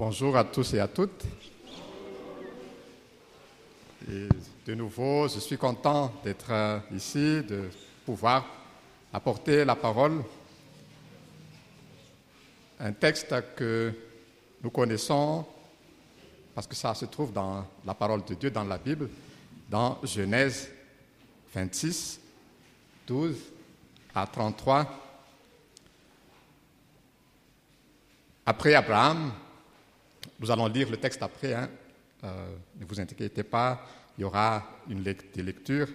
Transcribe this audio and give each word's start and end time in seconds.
Bonjour 0.00 0.34
à 0.34 0.44
tous 0.44 0.72
et 0.72 0.80
à 0.80 0.88
toutes. 0.88 1.26
De 4.64 4.74
nouveau, 4.74 5.28
je 5.28 5.38
suis 5.38 5.58
content 5.58 6.10
d'être 6.24 6.50
euh, 6.50 6.78
ici, 6.90 7.42
de 7.42 7.68
pouvoir 8.06 8.46
apporter 9.12 9.62
la 9.62 9.76
parole. 9.76 10.24
Un 12.78 12.92
texte 12.92 13.34
que 13.54 13.92
nous 14.62 14.70
connaissons 14.70 15.44
parce 16.54 16.66
que 16.66 16.74
ça 16.74 16.94
se 16.94 17.04
trouve 17.04 17.30
dans 17.30 17.66
la 17.84 17.92
parole 17.92 18.24
de 18.24 18.32
Dieu, 18.32 18.50
dans 18.50 18.64
la 18.64 18.78
Bible, 18.78 19.10
dans 19.68 19.98
Genèse 20.02 20.70
26, 21.54 22.18
12 23.06 23.36
à 24.14 24.26
33. 24.26 24.86
Après 28.46 28.72
Abraham, 28.74 29.30
nous 30.40 30.50
allons 30.50 30.66
lire 30.66 30.90
le 30.90 30.96
texte 30.96 31.22
après, 31.22 31.54
hein. 31.54 31.68
euh, 32.24 32.56
ne 32.80 32.84
vous 32.86 32.98
inquiétez 32.98 33.42
pas, 33.42 33.86
il 34.16 34.22
y 34.22 34.24
aura 34.24 34.64
une 34.88 35.02
des 35.02 35.42
lectures. 35.42 35.88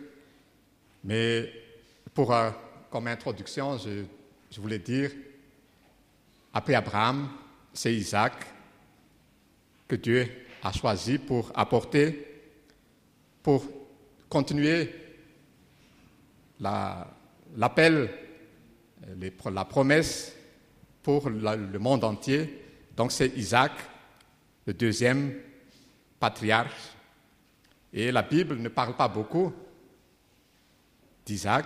Mais 1.03 1.51
pour, 2.13 2.31
euh, 2.31 2.51
comme 2.91 3.07
introduction, 3.07 3.77
je, 3.79 4.03
je 4.51 4.61
voulais 4.61 4.79
dire, 4.79 5.11
après 6.53 6.75
Abraham, 6.75 7.29
c'est 7.73 7.93
Isaac 7.93 8.33
que 9.87 9.95
Dieu 9.95 10.27
a 10.63 10.71
choisi 10.71 11.17
pour 11.17 11.51
apporter, 11.53 12.25
pour 13.43 13.65
continuer 14.29 14.89
l'appel, 16.59 18.09
la, 19.51 19.65
promesse 19.65 20.33
pour 21.03 21.29
le 21.29 21.77
monde 21.77 22.03
entier. 22.03 22.63
Donc 22.95 23.11
c'est 23.11 23.27
Isaac, 23.35 23.73
le 24.65 24.73
deuxième 24.73 25.33
patriarche. 26.19 26.91
Et 27.93 28.11
la 28.11 28.21
Bible 28.21 28.57
ne 28.57 28.69
parle 28.69 28.95
pas 28.95 29.07
beaucoup 29.07 29.53
d'Isaac. 31.25 31.65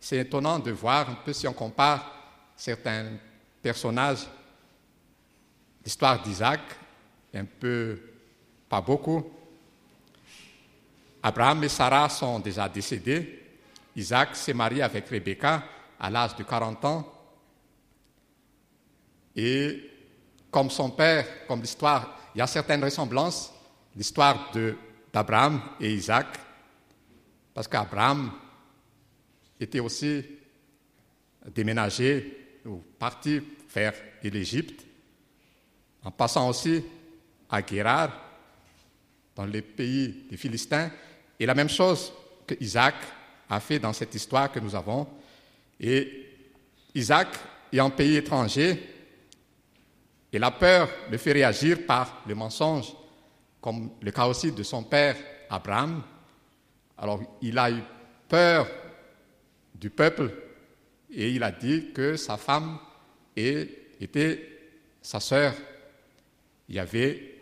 C'est 0.00 0.18
étonnant 0.18 0.58
de 0.58 0.72
voir 0.72 1.08
un 1.10 1.14
peu 1.14 1.32
si 1.32 1.46
on 1.46 1.52
compare 1.52 2.52
certains 2.56 3.12
personnages. 3.62 4.26
L'histoire 5.84 6.22
d'Isaac 6.22 6.60
un 7.34 7.44
peu, 7.44 7.98
pas 8.68 8.80
beaucoup. 8.80 9.24
Abraham 11.22 11.64
et 11.64 11.68
Sarah 11.68 12.08
sont 12.08 12.38
déjà 12.40 12.68
décédés. 12.68 13.40
Isaac 13.94 14.36
s'est 14.36 14.54
marié 14.54 14.82
avec 14.82 15.08
Rebecca 15.08 15.62
à 15.98 16.10
l'âge 16.10 16.36
de 16.36 16.42
40 16.42 16.84
ans. 16.84 17.12
Et 19.34 19.90
comme 20.50 20.70
son 20.70 20.90
père, 20.90 21.46
comme 21.46 21.62
l'histoire, 21.62 22.18
il 22.34 22.38
y 22.38 22.40
a 22.40 22.46
certaines 22.46 22.82
ressemblances, 22.82 23.52
l'histoire 23.94 24.52
d'Abraham 25.12 25.60
et 25.80 25.92
Isaac, 25.92 26.26
parce 27.52 27.68
qu'Abraham 27.68 28.32
était 29.60 29.80
aussi 29.80 30.24
déménagé 31.54 32.60
ou 32.64 32.82
parti 32.98 33.40
vers 33.74 33.94
l'Égypte, 34.22 34.84
en 36.04 36.10
passant 36.10 36.48
aussi 36.48 36.82
à 37.50 37.60
Guérard, 37.62 38.12
dans 39.34 39.46
les 39.46 39.62
pays 39.62 40.26
des 40.30 40.36
Philistins, 40.36 40.90
et 41.38 41.46
la 41.46 41.54
même 41.54 41.68
chose 41.68 42.12
que 42.46 42.54
Isaac 42.60 42.94
a 43.48 43.60
fait 43.60 43.78
dans 43.78 43.92
cette 43.92 44.14
histoire 44.14 44.50
que 44.50 44.60
nous 44.60 44.74
avons. 44.74 45.06
Et 45.80 46.28
Isaac 46.94 47.28
est 47.72 47.80
en 47.80 47.90
pays 47.90 48.16
étranger, 48.16 49.01
et 50.32 50.38
la 50.38 50.50
peur 50.50 50.88
le 51.10 51.18
fait 51.18 51.32
réagir 51.32 51.84
par 51.86 52.22
le 52.26 52.34
mensonge, 52.34 52.94
comme 53.60 53.90
le 54.00 54.10
cas 54.10 54.26
aussi 54.26 54.50
de 54.50 54.62
son 54.62 54.82
père 54.82 55.16
Abraham. 55.50 56.02
Alors 56.96 57.20
il 57.42 57.58
a 57.58 57.70
eu 57.70 57.82
peur 58.28 58.66
du 59.74 59.90
peuple 59.90 60.32
et 61.10 61.30
il 61.30 61.42
a 61.42 61.52
dit 61.52 61.92
que 61.92 62.16
sa 62.16 62.36
femme 62.36 62.78
était 63.36 64.48
sa 65.02 65.20
sœur. 65.20 65.54
Il 66.68 66.76
y 66.76 66.78
avait 66.78 67.34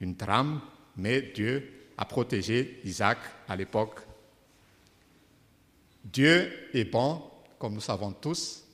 une 0.00 0.16
trame, 0.16 0.60
mais 0.96 1.22
Dieu 1.22 1.88
a 1.96 2.04
protégé 2.04 2.80
Isaac 2.84 3.18
à 3.48 3.56
l'époque. 3.56 4.00
Dieu 6.04 6.52
est 6.74 6.84
bon, 6.84 7.22
comme 7.58 7.74
nous 7.74 7.80
savons 7.80 8.12
tous, 8.12 8.64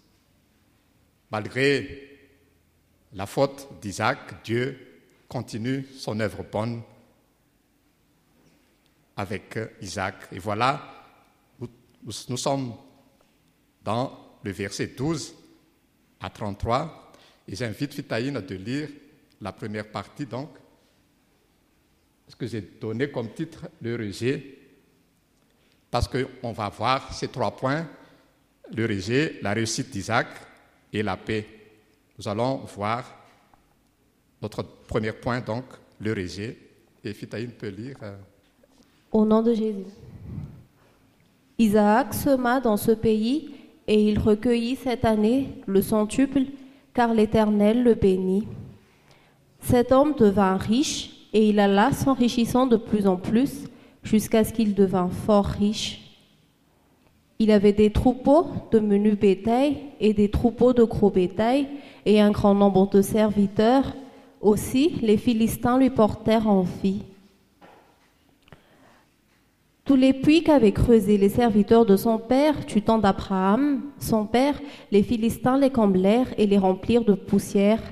malgré 1.31 2.14
la 3.15 3.27
faute 3.27 3.69
d'Isaac, 3.81 4.43
Dieu 4.45 4.77
continue 5.29 5.87
son 5.97 6.19
œuvre 6.21 6.45
bonne 6.45 6.83
avec 9.17 9.59
Isaac. 9.81 10.15
Et 10.33 10.39
voilà, 10.39 10.83
nous, 11.59 12.37
sommes 12.37 12.75
dans 13.83 14.39
le 14.43 14.51
verset 14.51 14.89
12 14.89 15.35
à 16.21 16.29
33. 16.29 17.13
Et 17.47 17.57
j'invite 17.57 17.95
Fitaïne 17.95 18.41
de 18.41 18.55
lire 18.57 18.89
la 19.41 19.53
première 19.53 19.91
partie, 19.91 20.27
donc, 20.27 20.51
ce 22.27 22.35
que 22.35 22.47
j'ai 22.47 22.63
donné 22.63 23.11
comme 23.11 23.33
titre, 23.35 23.69
le 23.83 23.97
rejet, 23.97 24.59
parce 25.91 26.09
qu'on 26.09 26.53
va 26.53 26.69
voir 26.71 27.13
ces 27.13 27.29
trois 27.29 27.55
points, 27.55 27.87
le 28.75 28.87
rejet, 28.87 29.39
la 29.43 29.53
réussite 29.53 29.91
d'Isaac 29.91 30.27
et 30.93 31.03
la 31.03 31.17
paix. 31.17 31.64
Nous 32.19 32.29
allons 32.29 32.59
voir 32.77 33.05
notre 34.41 34.63
premier 34.63 35.13
point, 35.13 35.41
donc, 35.41 35.65
rejet. 36.01 36.57
Et 37.03 37.13
Fitaïne 37.13 37.51
peut 37.51 37.69
lire. 37.69 37.97
Euh, 38.03 38.17
Au 39.13 39.25
nom 39.25 39.43
de 39.43 39.53
Jésus. 39.53 39.87
Isaac 41.59 42.15
sema 42.15 42.61
dans 42.61 42.77
ce 42.77 42.93
pays 42.93 43.55
et 43.87 44.09
il 44.09 44.19
recueillit 44.19 44.77
cette 44.77 45.05
année 45.05 45.63
le 45.67 45.83
centuple, 45.83 46.43
car 46.93 47.13
l'Éternel 47.13 47.83
le 47.83 47.95
bénit. 47.95 48.49
Cet 49.61 49.93
homme 49.93 50.15
devint 50.15 50.57
riche 50.57 51.29
et 51.33 51.49
il 51.49 51.61
alla 51.61 51.93
s'enrichissant 51.93 52.67
de 52.67 52.77
plus 52.77 53.07
en 53.07 53.17
plus 53.17 53.65
jusqu'à 54.03 54.45
ce 54.45 54.53
qu'il 54.53 54.75
devint 54.75 55.09
fort 55.09 55.47
riche. 55.47 56.04
Il 57.39 57.51
avait 57.51 57.73
des 57.73 57.91
troupeaux 57.91 58.47
de 58.71 58.79
menu 58.79 59.13
bétail 59.17 59.79
et 60.01 60.13
des 60.13 60.31
troupeaux 60.31 60.73
de 60.73 60.85
gros 60.85 61.11
bétail 61.11 61.67
et 62.07 62.21
un 62.21 62.31
grand 62.31 62.55
nombre 62.55 62.89
de 62.89 63.03
serviteurs. 63.03 63.95
Aussi, 64.41 64.97
les 65.03 65.17
Philistins 65.17 65.79
lui 65.79 65.91
portèrent 65.91 66.49
envie. 66.49 67.03
Tous 69.85 69.97
les 69.97 70.15
puits 70.15 70.43
qu'avaient 70.43 70.73
creusés 70.73 71.19
les 71.19 71.29
serviteurs 71.29 71.85
de 71.85 71.97
son 71.97 72.19
père, 72.19 72.65
du 72.65 72.81
temps 72.81 72.99
d'Abraham, 72.99 73.83
son 73.99 74.25
père, 74.25 74.59
les 74.91 75.03
Philistins 75.03 75.59
les 75.59 75.71
comblèrent 75.71 76.33
et 76.39 76.47
les 76.47 76.57
remplirent 76.57 77.05
de 77.05 77.13
poussière. 77.13 77.83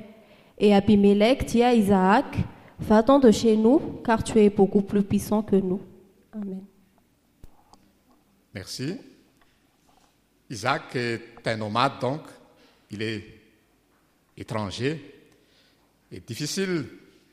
Et 0.59 0.75
Abimelech 0.75 1.45
dit 1.45 1.63
à 1.63 1.75
Isaac, 1.75 2.25
Va-t'en 2.79 3.19
de 3.19 3.31
chez 3.31 3.57
nous, 3.57 3.81
car 4.05 4.25
tu 4.25 4.39
es 4.39 4.51
beaucoup 4.51 4.83
plus 4.83 5.03
puissant 5.03 5.43
que 5.43 5.57
nous. 5.57 5.81
Amen. 6.33 6.63
Merci. 8.55 8.97
Isaac 10.53 10.95
est 10.97 11.47
un 11.47 11.57
nomade, 11.57 11.99
donc 11.99 12.21
il 12.91 13.01
est 13.01 13.25
étranger. 14.37 15.01
Il 16.11 16.19
est 16.19 16.29
difficile 16.29 16.85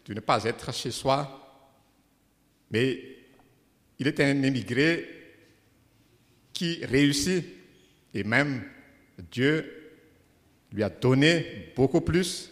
de 0.05 0.13
ne 0.13 0.21
pas 0.21 0.45
être 0.45 0.73
chez 0.73 0.91
soi, 0.91 1.67
mais 2.71 2.97
il 3.99 4.07
est 4.07 4.19
un 4.21 4.41
émigré 4.41 5.07
qui 6.53 6.85
réussit 6.85 7.43
et 8.13 8.23
même 8.23 8.63
Dieu 9.29 9.69
lui 10.71 10.81
a 10.81 10.89
donné 10.89 11.73
beaucoup 11.75 12.01
plus. 12.01 12.49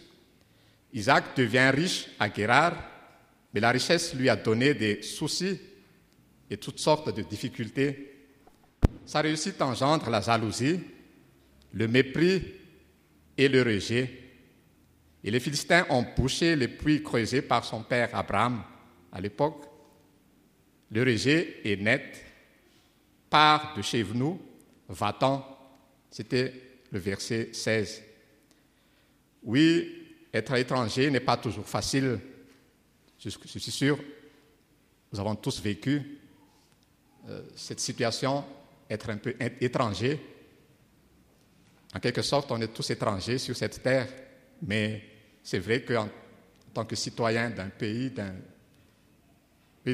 Isaac 0.92 1.34
devient 1.34 1.70
riche 1.74 2.08
à 2.18 2.28
Guérard, 2.28 2.76
mais 3.54 3.60
la 3.60 3.70
richesse 3.70 4.14
lui 4.14 4.28
a 4.28 4.36
donné 4.36 4.74
des 4.74 5.00
soucis 5.00 5.58
et 6.50 6.58
toutes 6.58 6.78
sortes 6.78 7.14
de 7.14 7.22
difficultés. 7.22 8.07
Sa 9.06 9.20
réussite 9.20 9.60
engendre 9.62 10.10
la 10.10 10.20
jalousie, 10.20 10.80
le 11.72 11.88
mépris 11.88 12.42
et 13.36 13.48
le 13.48 13.62
rejet. 13.62 14.10
Et 15.24 15.30
les 15.30 15.40
Philistins 15.40 15.86
ont 15.90 16.04
bouché 16.16 16.56
les 16.56 16.68
puits 16.68 17.02
creusés 17.02 17.42
par 17.42 17.64
son 17.64 17.82
père 17.82 18.14
Abraham 18.14 18.62
à 19.12 19.20
l'époque. 19.20 19.64
Le 20.90 21.02
rejet 21.02 21.60
est 21.64 21.80
net. 21.80 22.24
Pars 23.30 23.74
de 23.76 23.82
chez 23.82 24.04
nous, 24.14 24.40
va-t'en. 24.88 25.44
C'était 26.10 26.52
le 26.90 26.98
verset 26.98 27.50
16. 27.52 28.02
Oui, 29.42 29.98
être 30.32 30.54
étranger 30.54 31.10
n'est 31.10 31.20
pas 31.20 31.36
toujours 31.36 31.68
facile. 31.68 32.18
Je, 33.18 33.28
suis 33.28 33.70
sûr, 33.72 33.98
nous 35.12 35.20
avons 35.20 35.34
tous 35.34 35.60
vécu 35.60 36.18
euh, 37.28 37.42
cette 37.56 37.80
situation, 37.80 38.44
être 38.88 39.10
un 39.10 39.18
peu 39.18 39.34
étranger. 39.60 40.20
En 41.94 42.00
quelque 42.00 42.22
sorte, 42.22 42.50
on 42.52 42.60
est 42.60 42.72
tous 42.72 42.90
étrangers 42.90 43.38
sur 43.38 43.56
cette 43.56 43.82
terre, 43.82 44.08
mais 44.62 45.02
c'est 45.42 45.58
vrai 45.58 45.82
qu'en 45.82 46.08
tant 46.74 46.84
que 46.84 46.96
citoyen 46.96 47.50
d'un 47.50 47.68
pays, 47.68 48.10
d'un 48.10 48.34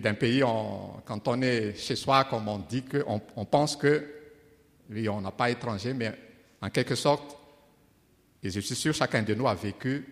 d'un 0.00 0.14
pays, 0.14 0.40
quand 0.40 1.28
on 1.28 1.40
est 1.42 1.76
chez 1.76 1.96
soi, 1.96 2.24
comme 2.24 2.48
on 2.48 2.58
dit, 2.58 2.82
que, 2.82 3.04
on, 3.06 3.20
on 3.36 3.44
pense 3.44 3.76
que, 3.76 4.04
oui, 4.90 5.08
on 5.08 5.20
n'a 5.20 5.30
pas 5.30 5.50
étranger, 5.50 5.94
mais 5.94 6.12
en 6.60 6.70
quelque 6.70 6.94
sorte, 6.94 7.36
et 8.42 8.50
je 8.50 8.60
suis 8.60 8.74
sûr 8.74 8.92
chacun 8.92 9.22
de 9.22 9.34
nous 9.34 9.48
a 9.48 9.54
vécu 9.54 10.04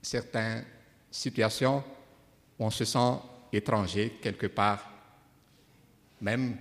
certaines 0.00 0.64
situations 1.10 1.82
où 2.58 2.64
on 2.64 2.70
se 2.70 2.84
sent 2.84 3.18
étranger 3.52 4.18
quelque 4.22 4.46
part, 4.46 4.90
même 6.20 6.56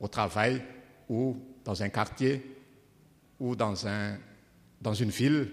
au 0.00 0.08
travail 0.08 0.62
ou 1.08 1.36
dans 1.64 1.82
un 1.82 1.88
quartier 1.88 2.56
ou 3.40 3.54
dans, 3.54 3.86
un, 3.86 4.18
dans 4.80 4.94
une 4.94 5.10
ville, 5.10 5.50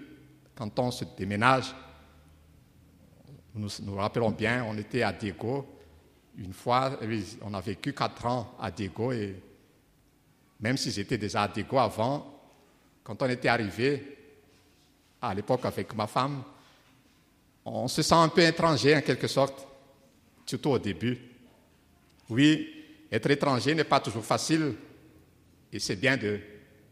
quand 0.54 0.78
on 0.78 0.90
se 0.90 1.04
déménage. 1.16 1.74
Nous 3.54 3.68
nous 3.82 3.94
rappelons 3.94 4.30
bien, 4.30 4.64
on 4.64 4.76
était 4.76 5.02
à 5.02 5.12
Diego 5.12 5.66
une 6.38 6.52
fois, 6.52 6.98
oui, 7.02 7.38
on 7.42 7.54
a 7.54 7.60
vécu 7.60 7.92
quatre 7.92 8.26
ans 8.26 8.54
à 8.60 8.70
Diego 8.70 9.12
et 9.12 9.34
même 10.60 10.76
si 10.76 10.90
j'étais 10.90 11.18
déjà 11.18 11.42
à 11.42 11.48
Diego 11.48 11.78
avant, 11.78 12.40
quand 13.02 13.20
on 13.22 13.28
était 13.28 13.48
arrivé, 13.48 14.16
à 15.22 15.34
l'époque 15.34 15.64
avec 15.64 15.94
ma 15.94 16.06
femme, 16.06 16.42
on 17.64 17.88
se 17.88 18.02
sent 18.02 18.14
un 18.14 18.28
peu 18.28 18.42
étranger 18.42 18.96
en 18.96 19.00
quelque 19.00 19.28
sorte, 19.28 19.66
surtout 20.44 20.70
au 20.70 20.78
début. 20.78 21.18
Oui, 22.28 22.68
être 23.10 23.30
étranger 23.30 23.74
n'est 23.74 23.84
pas 23.84 24.00
toujours 24.00 24.24
facile 24.24 24.74
et 25.72 25.78
c'est 25.78 25.96
bien 25.96 26.16
de, 26.16 26.40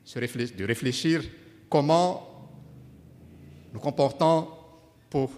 se 0.05 0.19
réfléchir, 0.19 0.57
de 0.57 0.65
réfléchir 0.65 1.23
comment 1.71 2.51
nous 3.73 3.81
comportons 3.81 4.49
pour 5.11 5.31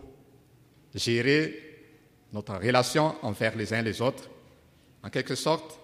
gérer 0.94 1.62
notre 2.32 2.54
relation 2.56 3.14
envers 3.22 3.54
les 3.56 3.72
uns 3.72 3.82
les 3.82 4.00
autres. 4.02 4.28
En 5.02 5.10
quelque 5.10 5.34
sorte, 5.34 5.78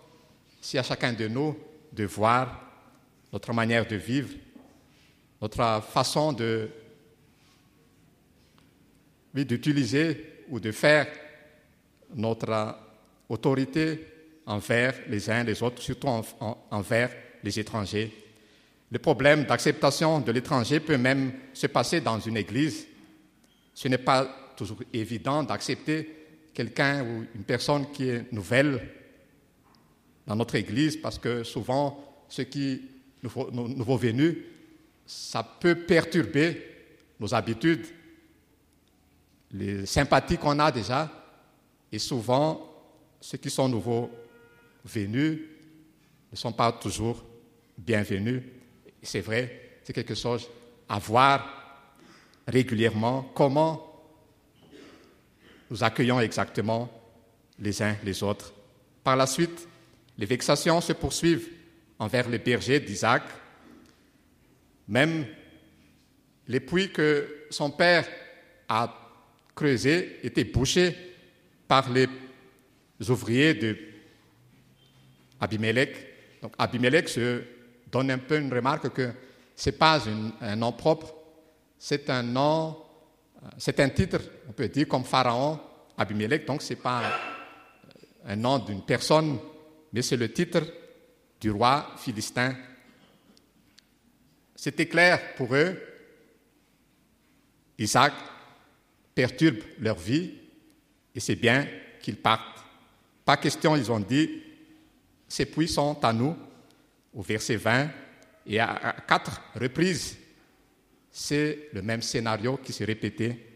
c'est 0.61 0.79
à 0.79 0.83
chacun 0.83 1.13
de 1.13 1.29
nous 1.29 1.57
de 1.93 2.05
voir 2.05 2.61
notre 3.33 3.53
manière 3.53 3.87
de 3.87 3.97
vivre, 3.97 4.31
notre 5.41 5.83
façon 5.91 6.33
de 6.33 6.69
d'utiliser 9.35 10.43
ou 10.51 10.61
de 10.61 10.71
faire 10.73 11.07
notre 12.15 12.77
autorité 13.29 14.07
envers 14.45 14.95
les 15.09 15.31
uns 15.31 15.43
les 15.45 15.63
autres, 15.63 15.81
surtout 15.81 16.09
en- 16.09 16.23
en- 16.41 16.59
envers 16.71 17.11
les 17.43 17.59
étrangers. 17.59 18.13
Le 18.91 18.99
problème 18.99 19.45
d'acceptation 19.45 20.21
de 20.21 20.33
l'étranger 20.33 20.81
peut 20.81 20.99
même 20.99 21.33
se 21.53 21.67
passer 21.67 22.01
dans 22.01 22.21
une 22.21 22.37
église. 22.37 22.87
Ce 23.75 23.89
n'est 23.89 23.99
pas 23.99 24.53
toujours 24.57 24.79
évident 24.93 25.43
d'accepter 25.43 26.09
quelqu'un 26.53 27.03
ou 27.03 27.25
une 27.35 27.45
personne 27.45 27.91
qui 27.91 28.09
est 28.09 28.31
nouvelle 28.33 28.87
dans 30.27 30.37
notre 30.37 30.57
église 30.57 30.97
parce 30.97 31.19
que 31.19 31.43
souvent, 31.43 32.25
ceux 32.29 32.45
qui 32.45 32.83
nouveaux, 33.23 33.51
nou- 33.51 33.69
nouveaux 33.69 33.97
venus, 33.97 34.37
ça 35.07 35.43
peut 35.43 35.75
perturber 35.75 36.63
nos 37.19 37.35
habitudes, 37.35 37.87
les 39.53 39.87
sympathies 39.87 40.39
qu'on 40.39 40.59
a 40.59 40.71
déjà, 40.71 41.11
et 41.91 41.99
souvent, 41.99 42.69
ceux 43.21 43.39
qui 43.39 43.51
sont 43.51 43.69
nouveaux 43.69 44.11
venus 44.85 45.41
ne 46.31 46.37
sont 46.37 46.53
pas 46.53 46.73
toujours 46.73 47.25
bienvenus. 47.79 48.43
Et 49.03 49.07
C'est 49.07 49.21
vrai, 49.21 49.79
c'est 49.85 49.93
quelque 49.93 50.15
chose 50.15 50.49
à 50.89 50.99
voir 50.99 51.63
régulièrement, 52.47 53.31
comment 53.35 53.89
nous 55.71 55.83
accueillons 55.83 56.21
exactement 56.21 56.91
les 57.59 57.83
uns 57.83 57.97
les 58.05 58.23
autres? 58.23 58.53
Par 59.03 59.17
la 59.17 59.27
suite, 59.27 59.67
les 60.19 60.27
vexations 60.27 60.81
se 60.81 60.93
poursuivent 60.93 61.49
envers 61.99 62.29
les 62.29 62.39
bergers 62.39 62.81
d'Isaac. 62.81 63.23
Même 64.89 65.27
les 66.49 66.61
puits 66.61 66.93
que 66.93 67.47
son 67.51 67.71
père 67.71 68.07
a 68.69 68.95
creusés 69.55 70.19
étaient 70.23 70.45
bouchés 70.45 70.97
par 71.69 71.91
les 71.91 72.09
ouvriers 73.09 73.55
de 73.55 73.77
Abimelech. 75.41 75.97
Donc 76.43 76.53
Abimelech 76.59 77.09
se 77.09 77.43
donne 77.93 78.11
un 78.11 78.19
peu 78.19 78.39
une 78.39 78.53
remarque 78.53 78.89
que 78.89 79.13
ce 79.55 79.71
n'est 79.71 79.77
pas 79.77 80.01
un 80.41 80.57
nom 80.57 80.73
propre, 80.73 81.15
c'est 81.79 82.09
un 82.09 82.23
nom, 82.23 82.77
c'est 83.59 83.79
un 83.81 83.91
titre, 83.91 84.21
on 84.49 84.53
peut 84.53 84.69
dire, 84.69 84.89
comme 84.89 85.05
Pharaon, 85.05 85.61
Abimelech, 85.99 86.47
donc 86.47 86.63
ce 86.63 86.73
n'est 86.73 86.81
pas 86.81 87.03
un, 88.25 88.33
un 88.33 88.37
nom 88.37 88.59
d'une 88.59 88.83
personne, 88.83 89.39
mais 89.93 90.01
c'est 90.01 90.17
le 90.17 90.33
titre 90.33 90.63
du 91.39 91.51
roi 91.51 91.93
philistin. 91.99 92.57
C'était 94.57 94.87
clair 94.87 95.35
pour 95.35 95.55
eux, 95.55 95.77
Isaac 97.79 98.15
perturbe 99.15 99.59
leur 99.81 99.97
vie 99.97 100.35
et 101.15 101.21
c'est 101.21 101.37
bien 101.37 101.67
qu'ils 102.01 102.17
partent. 102.17 102.65
Pas 103.25 103.37
question, 103.37 103.77
ils 103.77 103.91
ont 103.93 104.01
dit, 104.01 104.43
ces 105.29 105.47
puits 105.47 105.69
sont 105.69 106.03
à 106.03 106.13
nous, 106.13 106.37
au 107.15 107.23
verset 107.23 107.57
20, 107.57 107.91
et 108.47 108.59
à, 108.59 108.97
quatre 109.07 109.41
reprises, 109.55 110.17
c'est 111.11 111.69
le 111.73 111.83
même 111.83 112.03
scénario 112.03 112.57
qui 112.57 112.73
s'est 112.73 112.85
répété. 112.85 113.47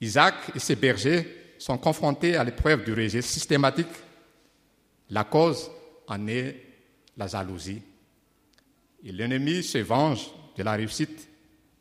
Isaac 0.00 0.34
et 0.54 0.58
ses 0.58 0.76
bergers 0.76 1.54
sont 1.58 1.78
confrontés 1.78 2.36
à 2.36 2.44
l'épreuve 2.44 2.84
du 2.84 2.92
rejet 2.92 3.22
systématique. 3.22 3.86
La 5.10 5.24
cause 5.24 5.70
en 6.08 6.26
est 6.26 6.56
la 7.16 7.26
jalousie. 7.26 7.80
Et 9.04 9.12
l'ennemi 9.12 9.62
se 9.62 9.78
venge 9.78 10.30
de 10.56 10.62
la 10.62 10.72
réussite 10.72 11.28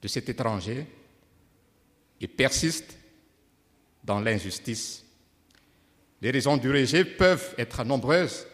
de 0.02 0.08
cet 0.08 0.30
étranger 0.30 0.86
et 2.20 2.28
persiste 2.28 2.98
dans 4.04 4.20
l'injustice. 4.20 5.04
Les 6.22 6.32
raisons 6.32 6.58
du 6.58 6.72
rejet 6.72 7.04
peuvent 7.04 7.54
être 7.58 7.84
nombreuses. 7.84 8.46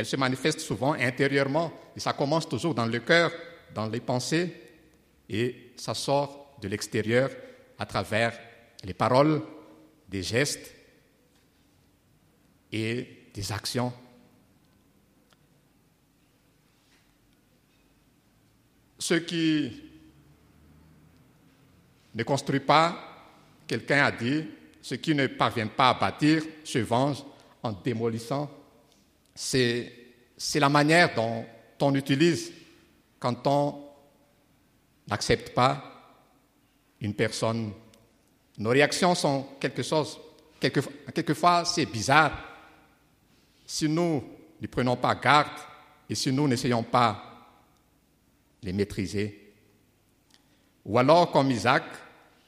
Elles 0.00 0.06
se 0.06 0.16
manifestent 0.16 0.60
souvent 0.60 0.94
intérieurement 0.94 1.70
et 1.94 2.00
ça 2.00 2.14
commence 2.14 2.48
toujours 2.48 2.74
dans 2.74 2.86
le 2.86 3.00
cœur, 3.00 3.30
dans 3.74 3.86
les 3.86 4.00
pensées 4.00 4.50
et 5.28 5.72
ça 5.76 5.92
sort 5.92 6.56
de 6.62 6.68
l'extérieur 6.68 7.28
à 7.78 7.84
travers 7.84 8.32
les 8.82 8.94
paroles, 8.94 9.42
des 10.08 10.22
gestes 10.22 10.74
et 12.72 13.28
des 13.34 13.52
actions. 13.52 13.92
Ceux 18.98 19.20
qui 19.20 19.82
ne 22.14 22.22
construisent 22.22 22.62
pas, 22.66 23.36
quelqu'un 23.66 24.04
a 24.04 24.12
dit, 24.12 24.46
ceux 24.80 24.96
qui 24.96 25.14
ne 25.14 25.26
parviennent 25.26 25.68
pas 25.68 25.90
à 25.90 26.00
bâtir 26.00 26.42
se 26.64 26.78
vengent 26.78 27.26
en 27.62 27.72
démolissant. 27.72 28.50
C'est, 29.34 29.99
c'est 30.42 30.58
la 30.58 30.70
manière 30.70 31.14
dont 31.14 31.44
on 31.82 31.94
utilise 31.94 32.50
quand 33.18 33.46
on 33.46 33.84
n'accepte 35.06 35.50
pas 35.50 35.84
une 36.98 37.12
personne. 37.12 37.72
Nos 38.56 38.70
réactions 38.70 39.14
sont 39.14 39.46
quelque 39.60 39.82
chose, 39.82 40.18
quelque, 40.58 40.80
quelquefois 41.12 41.66
c'est 41.66 41.84
bizarre. 41.84 42.32
Si 43.66 43.86
nous 43.86 44.24
ne 44.62 44.66
prenons 44.66 44.96
pas 44.96 45.14
garde 45.14 45.60
et 46.08 46.14
si 46.14 46.32
nous 46.32 46.48
n'essayons 46.48 46.84
pas 46.84 47.22
les 48.62 48.72
maîtriser. 48.72 49.52
Ou 50.86 50.98
alors, 50.98 51.30
comme 51.30 51.50
Isaac, 51.50 51.84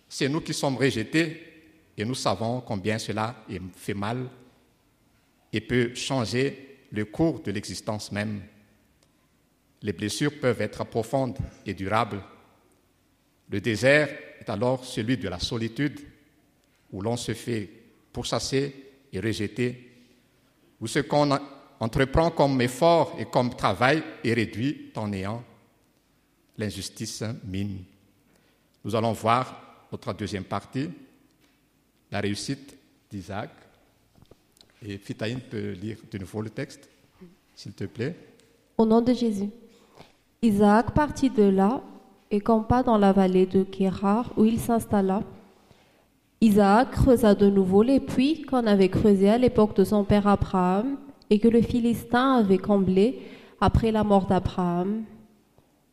c'est 0.08 0.30
nous 0.30 0.40
qui 0.40 0.54
sommes 0.54 0.78
rejetés 0.78 1.66
et 1.94 2.06
nous 2.06 2.14
savons 2.14 2.62
combien 2.62 2.98
cela 2.98 3.34
fait 3.76 3.92
mal 3.92 4.30
et 5.52 5.60
peut 5.60 5.94
changer 5.94 6.71
le 6.92 7.06
cours 7.06 7.40
de 7.40 7.50
l'existence 7.50 8.12
même. 8.12 8.42
Les 9.80 9.92
blessures 9.92 10.38
peuvent 10.38 10.60
être 10.60 10.84
profondes 10.84 11.38
et 11.66 11.74
durables. 11.74 12.22
Le 13.48 13.60
désert 13.60 14.08
est 14.38 14.48
alors 14.48 14.84
celui 14.84 15.16
de 15.16 15.28
la 15.28 15.40
solitude, 15.40 16.00
où 16.92 17.00
l'on 17.00 17.16
se 17.16 17.34
fait 17.34 17.68
pourchasser 18.12 18.92
et 19.12 19.20
rejeter, 19.20 19.90
où 20.80 20.86
ce 20.86 21.00
qu'on 21.00 21.30
entreprend 21.80 22.30
comme 22.30 22.60
effort 22.60 23.16
et 23.18 23.24
comme 23.24 23.54
travail 23.56 24.02
est 24.22 24.34
réduit 24.34 24.92
en 24.94 25.08
néant. 25.08 25.42
L'injustice 26.58 27.24
mine. 27.44 27.84
Nous 28.84 28.94
allons 28.94 29.12
voir 29.12 29.86
notre 29.90 30.12
deuxième 30.12 30.44
partie, 30.44 30.90
la 32.10 32.20
réussite 32.20 32.76
d'Isaac. 33.10 33.50
Et 34.84 34.98
Fitaïn 34.98 35.38
peut 35.38 35.72
lire 35.72 35.98
de 36.10 36.18
nouveau 36.18 36.42
le 36.42 36.50
texte, 36.50 36.88
s'il 37.54 37.72
te 37.72 37.84
plaît. 37.84 38.16
Au 38.76 38.84
nom 38.84 39.00
de 39.00 39.12
Jésus. 39.12 39.48
Isaac 40.42 40.92
partit 40.92 41.30
de 41.30 41.44
là 41.44 41.80
et 42.32 42.40
campa 42.40 42.82
dans 42.82 42.98
la 42.98 43.12
vallée 43.12 43.46
de 43.46 43.62
Kérar 43.62 44.32
où 44.36 44.44
il 44.44 44.58
s'installa. 44.58 45.22
Isaac 46.40 46.90
creusa 46.90 47.36
de 47.36 47.48
nouveau 47.48 47.84
les 47.84 48.00
puits 48.00 48.42
qu'on 48.42 48.66
avait 48.66 48.88
creusés 48.88 49.30
à 49.30 49.38
l'époque 49.38 49.76
de 49.76 49.84
son 49.84 50.02
père 50.02 50.26
Abraham 50.26 50.96
et 51.30 51.38
que 51.38 51.46
le 51.46 51.62
Philistin 51.62 52.38
avait 52.38 52.58
comblés 52.58 53.20
après 53.60 53.92
la 53.92 54.02
mort 54.02 54.26
d'Abraham. 54.26 55.04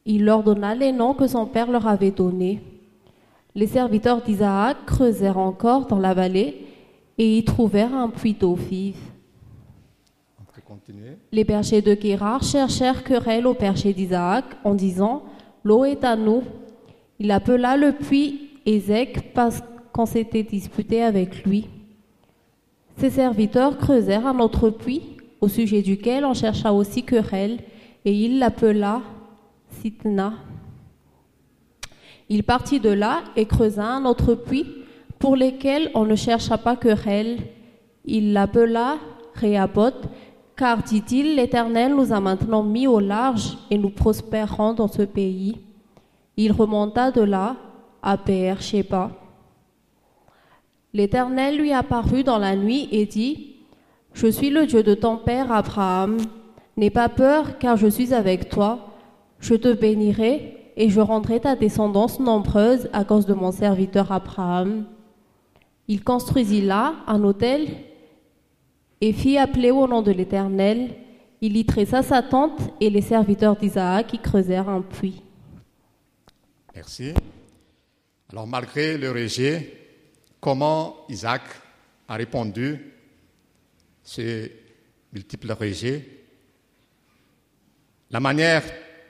Il 0.05 0.25
leur 0.25 0.41
donna 0.41 0.73
les 0.73 0.91
noms 0.91 1.13
que 1.13 1.27
son 1.27 1.45
père 1.45 1.69
leur 1.69 1.85
avait 1.85 2.09
donnés. 2.09 2.63
Les 3.53 3.67
serviteurs 3.67 4.23
d'Isaac 4.23 4.77
creusèrent 4.87 5.37
encore 5.37 5.85
dans 5.85 5.99
la 5.99 6.15
vallée 6.15 6.65
et 7.19 7.37
y 7.37 7.43
trouvèrent 7.43 7.93
un 7.93 8.09
puits 8.09 8.33
d'eau 8.33 8.55
vive. 8.55 8.95
Les 11.31 11.43
bergers 11.43 11.81
de 11.81 11.93
Guérard 11.93 12.43
cherchèrent 12.43 13.03
querelle 13.03 13.45
au 13.45 13.53
berger 13.53 13.93
d'Isaac 13.93 14.45
en 14.63 14.73
disant 14.73 15.23
L'eau 15.63 15.83
est 15.83 16.03
à 16.03 16.15
nous. 16.15 16.43
Il 17.19 17.31
appela 17.31 17.75
le 17.75 17.91
puits 17.91 18.49
Ézec 18.65 19.33
parce 19.33 19.61
qu'on 19.91 20.05
s'était 20.05 20.43
disputé 20.43 21.03
avec 21.03 21.43
lui. 21.43 21.67
Ses 22.97 23.09
serviteurs 23.09 23.77
creusèrent 23.77 24.27
un 24.27 24.39
autre 24.39 24.69
puits 24.69 25.17
au 25.41 25.47
sujet 25.47 25.81
duquel 25.81 26.23
on 26.23 26.33
chercha 26.33 26.71
aussi 26.71 27.03
querelle 27.03 27.59
et 28.05 28.13
il 28.13 28.39
l'appela 28.39 29.01
Sitna. 29.81 30.33
Il 32.29 32.43
partit 32.43 32.79
de 32.79 32.89
là 32.89 33.23
et 33.35 33.45
creusa 33.45 33.85
un 33.85 34.05
autre 34.05 34.35
puits 34.35 34.78
pour 35.19 35.35
lequel 35.35 35.91
on 35.93 36.05
ne 36.05 36.15
chercha 36.15 36.57
pas 36.57 36.75
querelle. 36.75 37.39
Il 38.05 38.33
l'appela 38.33 38.97
Réaboth, 39.35 40.07
car 40.55 40.81
dit-il, 40.81 41.35
l'Éternel 41.35 41.95
nous 41.95 42.11
a 42.11 42.19
maintenant 42.19 42.63
mis 42.63 42.87
au 42.87 42.99
large 42.99 43.57
et 43.69 43.77
nous 43.77 43.89
prospérons 43.89 44.73
dans 44.73 44.87
ce 44.87 45.03
pays. 45.03 45.57
Il 46.37 46.53
remonta 46.53 47.11
de 47.11 47.21
là 47.21 47.57
à 48.01 48.17
Beersheba. 48.17 49.11
L'Éternel 50.93 51.57
lui 51.57 51.71
apparut 51.71 52.23
dans 52.23 52.39
la 52.39 52.55
nuit 52.55 52.87
et 52.91 53.05
dit, 53.05 53.57
Je 54.13 54.27
suis 54.27 54.49
le 54.49 54.65
Dieu 54.65 54.81
de 54.81 54.95
ton 54.95 55.17
père 55.17 55.51
Abraham. 55.51 56.17
N'aie 56.77 56.89
pas 56.89 57.09
peur, 57.09 57.59
car 57.59 57.77
je 57.77 57.87
suis 57.87 58.13
avec 58.13 58.49
toi. 58.49 58.79
Je 59.39 59.53
te 59.53 59.71
bénirai 59.71 60.73
et 60.75 60.89
je 60.89 61.01
rendrai 61.01 61.41
ta 61.41 61.55
descendance 61.55 62.19
nombreuse 62.19 62.89
à 62.93 63.03
cause 63.03 63.25
de 63.25 63.33
mon 63.33 63.51
serviteur 63.51 64.11
Abraham. 64.11 64.85
Il 65.89 66.03
construisit 66.03 66.61
là 66.61 67.03
un 67.07 67.23
autel 67.23 67.67
et 69.01 69.11
fit 69.11 69.39
appeler 69.39 69.71
au 69.71 69.87
nom 69.87 70.03
de 70.03 70.11
l'Éternel. 70.11 70.95
Il 71.41 71.57
y 71.57 71.65
tressa 71.65 72.03
sa 72.03 72.21
tente 72.21 72.61
et 72.79 72.91
les 72.91 73.01
serviteurs 73.01 73.55
d'Isaac 73.55 74.05
qui 74.05 74.19
creusèrent 74.19 74.69
un 74.69 74.83
puits. 74.83 75.23
Merci. 76.75 77.11
Alors 78.29 78.45
malgré 78.45 78.99
le 78.99 79.11
rejet, 79.11 79.73
comment 80.39 80.95
Isaac 81.09 81.41
a 82.07 82.15
répondu 82.15 82.93
ces 84.03 84.51
multiples 85.11 85.51
rejets? 85.53 86.07
La 88.11 88.19
manière 88.19 88.63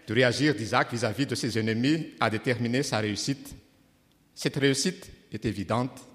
de 0.07 0.13
réagir 0.13 0.55
d'Isaac 0.55 0.93
vis-à-vis 0.93 1.25
de 1.25 1.35
ses 1.35 1.59
ennemis 1.59 2.07
a 2.21 2.29
déterminé 2.29 2.83
sa 2.83 2.99
réussite. 2.99 3.53
Cette 4.33 4.55
réussite 4.55 5.11
est 5.33 5.43
évidente. 5.45 6.08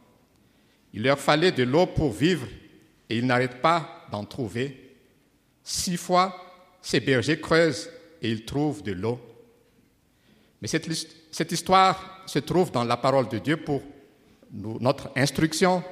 Il 0.94 1.02
leur 1.02 1.18
fallait 1.18 1.50
de 1.50 1.64
l'eau 1.64 1.86
pour 1.86 2.12
vivre 2.12 2.46
et 3.10 3.18
il 3.18 3.26
n'arrête 3.26 3.60
pas 3.60 4.06
d'en 4.12 4.24
trouver. 4.24 4.96
Six 5.64 5.96
fois, 5.96 6.40
ces 6.80 7.00
bergers 7.00 7.40
creusent 7.40 7.90
et 8.22 8.30
ils 8.30 8.44
trouvent 8.44 8.84
de 8.84 8.92
l'eau. 8.92 9.18
Mais 10.62 10.68
cette, 10.68 10.88
cette, 11.32 11.50
histoire 11.50 12.22
se 12.26 12.38
trouve 12.38 12.70
dans 12.70 12.84
la 12.84 12.96
parole 12.96 13.28
de 13.28 13.38
Dieu 13.38 13.56
pour 13.56 13.82
notre 14.52 15.10
instruction 15.16 15.82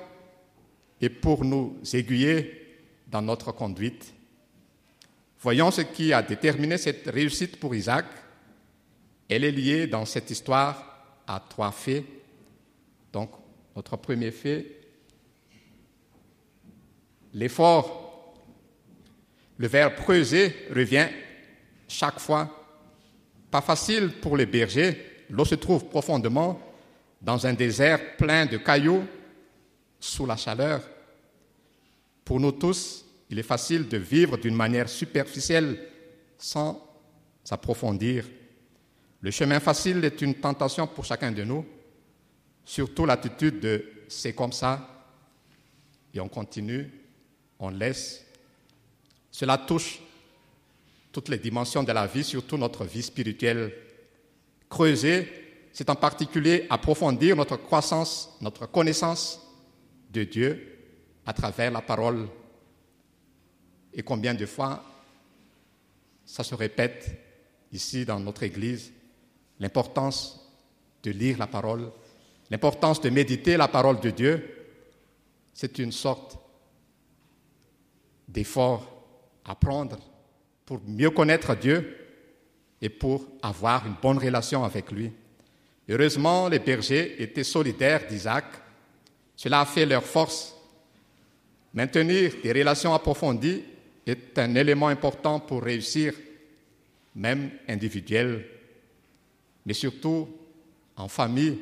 et 1.01 1.09
pour 1.09 1.45
nous 1.45 1.77
aiguiller 1.93 2.79
dans 3.09 3.23
notre 3.23 3.51
conduite. 3.51 4.15
Voyons 5.41 5.73
ce 5.73 5.81
qui 5.81 6.13
a 6.13 6.23
déterminé 6.23 6.79
cette 6.79 7.11
réussite 7.11 7.59
pour 7.59 7.75
Isaac. 7.75 8.07
Elle 9.29 9.43
est 9.43 9.51
liée 9.51 9.89
dans 9.89 10.05
cette 10.05 10.31
histoire 10.31 11.17
à 11.27 11.41
trois 11.41 11.73
faits. 11.73 12.05
Donc, 13.13 13.31
notre 13.75 13.97
premier 13.97 14.31
fait, 14.31 14.82
l'effort. 17.35 18.35
Le 19.59 19.67
verbe 19.67 19.95
creuser 19.95 20.55
revient 20.75 21.09
chaque 21.89 22.19
fois. 22.19 22.51
Pas 23.51 23.61
facile 23.61 24.13
pour 24.21 24.37
les 24.37 24.47
bergers. 24.47 25.25
L'eau 25.31 25.45
se 25.45 25.55
trouve 25.55 25.87
profondément 25.87 26.61
dans 27.21 27.47
un 27.47 27.53
désert 27.53 28.17
plein 28.17 28.47
de 28.47 28.57
cailloux 28.57 29.05
sous 30.01 30.27
la 30.27 30.37
chaleur. 30.37 30.83
Pour 32.25 32.41
nous 32.41 32.53
tous, 32.53 33.05
il 33.31 33.39
est 33.39 33.45
facile 33.45 33.89
de 33.89 33.97
vivre 33.97 34.37
d'une 34.37 34.55
manière 34.55 34.89
superficielle 34.89 35.79
sans 36.39 36.85
s'approfondir. 37.45 38.25
Le 39.21 39.31
chemin 39.31 39.61
facile 39.61 40.05
est 40.05 40.21
une 40.21 40.35
tentation 40.35 40.87
pour 40.87 41.05
chacun 41.05 41.31
de 41.31 41.45
nous, 41.45 41.65
surtout 42.65 43.07
l'attitude 43.07 43.61
de 43.61 43.85
c'est 44.09 44.35
comme 44.35 44.53
ça 44.53 44.89
et 46.13 46.21
on 46.21 46.29
continue 46.29 46.91
on 47.63 47.71
laisse. 47.71 48.25
Cela 49.31 49.57
touche 49.57 50.01
toutes 51.13 51.29
les 51.29 51.39
dimensions 51.39 51.83
de 51.83 51.93
la 51.93 52.07
vie, 52.07 52.25
surtout 52.25 52.59
notre 52.59 52.85
vie 52.85 53.03
spirituelle. 53.03 53.73
Creuser, 54.69 55.29
c'est 55.73 55.89
en 55.89 55.95
particulier 55.95 56.67
approfondir 56.69 57.37
notre 57.37 57.57
croissance, 57.57 58.37
notre 58.41 58.67
connaissance 58.67 59.41
de 60.11 60.25
Dieu 60.25 60.79
à 61.25 61.33
travers 61.33 61.71
la 61.71 61.81
parole. 61.81 62.29
Et 63.95 64.03
combien 64.03 64.35
de 64.35 64.47
fois 64.47 64.85
ça 66.25 66.43
se 66.43 66.55
répète 66.55 67.11
ici 67.73 68.05
dans 68.05 68.19
notre 68.19 68.43
Église, 68.43 68.93
l'importance 69.61 70.51
de 71.03 71.11
lire 71.11 71.39
la 71.39 71.47
parole, 71.47 71.91
l'importance 72.51 73.01
de 73.01 73.11
méditer 73.11 73.57
la 73.57 73.69
parole 73.69 74.01
de 74.01 74.11
Dieu, 74.11 74.57
c'est 75.55 75.79
une 75.79 75.93
sorte 75.93 76.42
d'efforts 78.29 78.89
à 79.45 79.55
prendre 79.55 79.99
pour 80.65 80.81
mieux 80.87 81.11
connaître 81.11 81.55
Dieu 81.55 81.97
et 82.81 82.89
pour 82.89 83.27
avoir 83.43 83.87
une 83.87 83.95
bonne 84.01 84.19
relation 84.19 84.65
avec 84.65 84.91
lui. 84.91 85.13
Heureusement, 85.89 86.49
les 86.49 86.59
bergers 86.59 87.23
étaient 87.23 87.45
solidaires 87.45 88.07
d'Isaac. 88.09 88.45
Cela 89.37 89.61
a 89.61 89.67
fait 89.67 89.87
leur 89.87 90.05
force. 90.05 90.55
Maintenir 91.75 92.33
des 92.43 92.53
relations 92.53 92.95
approfondies 92.95 93.63
est 94.07 94.39
un 94.39 94.55
élément 94.55 94.89
important 94.89 95.41
pour 95.41 95.63
réussir, 95.63 96.15
même 97.15 97.51
individuel, 97.69 98.47
mais 99.65 99.75
surtout 99.75 100.29
en 100.97 101.09
famille, 101.09 101.59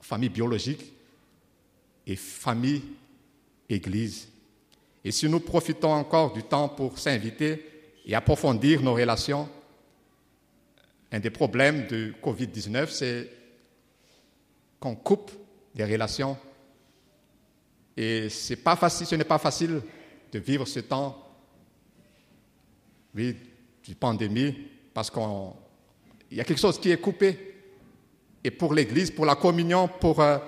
famille 0.00 0.28
biologique 0.28 0.92
et 2.06 2.16
famille 2.16 2.82
église. 3.68 4.28
Et 5.04 5.12
si 5.12 5.28
nous 5.28 5.40
profitons 5.40 5.92
encore 5.92 6.32
du 6.32 6.42
temps 6.42 6.68
pour 6.68 6.98
s'inviter 6.98 7.64
et 8.06 8.14
approfondir 8.14 8.80
nos 8.80 8.94
relations, 8.94 9.48
un 11.12 11.20
des 11.20 11.30
problèmes 11.30 11.86
de 11.86 12.14
Covid-19, 12.22 12.88
c'est 12.88 13.30
qu'on 14.80 14.96
coupe 14.96 15.30
des 15.74 15.84
relations. 15.84 16.36
Et 17.96 18.28
ce 18.30 18.54
n'est 18.54 19.24
pas 19.24 19.38
facile 19.38 19.82
de 20.32 20.38
vivre 20.38 20.66
ce 20.66 20.80
temps, 20.80 21.20
oui, 23.14 23.36
de 23.86 23.94
pandémie, 23.94 24.56
parce 24.92 25.10
qu'il 25.10 25.22
y 26.32 26.40
a 26.40 26.44
quelque 26.44 26.60
chose 26.60 26.80
qui 26.80 26.90
est 26.90 27.00
coupé. 27.00 27.54
Et 28.42 28.50
pour 28.50 28.74
l'Église, 28.74 29.10
pour 29.10 29.26
la 29.26 29.36
communion, 29.36 29.88
pour 29.88 30.20
euh, 30.20 30.38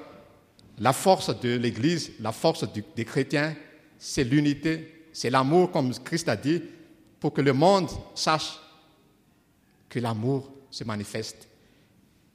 la 0.78 0.92
force 0.92 1.38
de 1.40 1.56
l'Église, 1.56 2.12
la 2.20 2.32
force 2.32 2.70
du, 2.72 2.82
des 2.94 3.04
chrétiens, 3.04 3.54
c'est 3.98 4.24
l'unité, 4.24 5.08
c'est 5.12 5.30
l'amour, 5.30 5.70
comme 5.70 5.92
Christ 5.94 6.28
a 6.28 6.36
dit, 6.36 6.62
pour 7.20 7.32
que 7.32 7.40
le 7.40 7.52
monde 7.52 7.88
sache 8.14 8.58
que 9.88 9.98
l'amour 9.98 10.52
se 10.70 10.84
manifeste. 10.84 11.48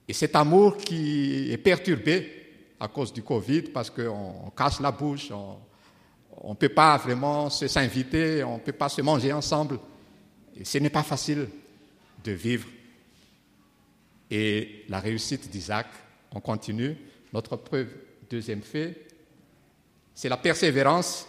Et 0.07 0.13
cet 0.13 0.35
amour 0.35 0.77
qui 0.77 1.51
est 1.51 1.57
perturbé 1.57 2.41
à 2.79 2.87
cause 2.87 3.13
du 3.13 3.21
Covid, 3.21 3.61
parce 3.63 3.89
qu'on 3.89 4.51
casse 4.57 4.79
la 4.79 4.91
bouche, 4.91 5.31
on 5.31 6.49
ne 6.49 6.55
peut 6.55 6.69
pas 6.69 6.97
vraiment 6.97 7.49
s'inviter, 7.49 8.43
on 8.43 8.55
ne 8.55 8.59
peut 8.59 8.71
pas 8.71 8.89
se 8.89 9.01
manger 9.01 9.31
ensemble. 9.31 9.79
Et 10.57 10.65
ce 10.65 10.79
n'est 10.79 10.89
pas 10.89 11.03
facile 11.03 11.47
de 12.23 12.31
vivre. 12.31 12.67
Et 14.29 14.85
la 14.89 14.99
réussite 14.99 15.49
d'Isaac, 15.49 15.87
on 16.33 16.39
continue. 16.39 16.97
Notre 17.31 17.55
preuve, 17.55 17.89
deuxième 18.29 18.61
fait, 18.61 19.07
c'est 20.13 20.29
la 20.29 20.37
persévérance 20.37 21.27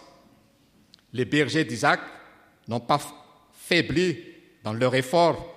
les 1.13 1.25
bergers 1.25 1.63
d'Isaac 1.63 1.99
n'ont 2.67 2.79
pas 2.79 2.99
faibli 3.53 4.17
dans 4.63 4.73
leur 4.73 4.95
effort 4.95 5.49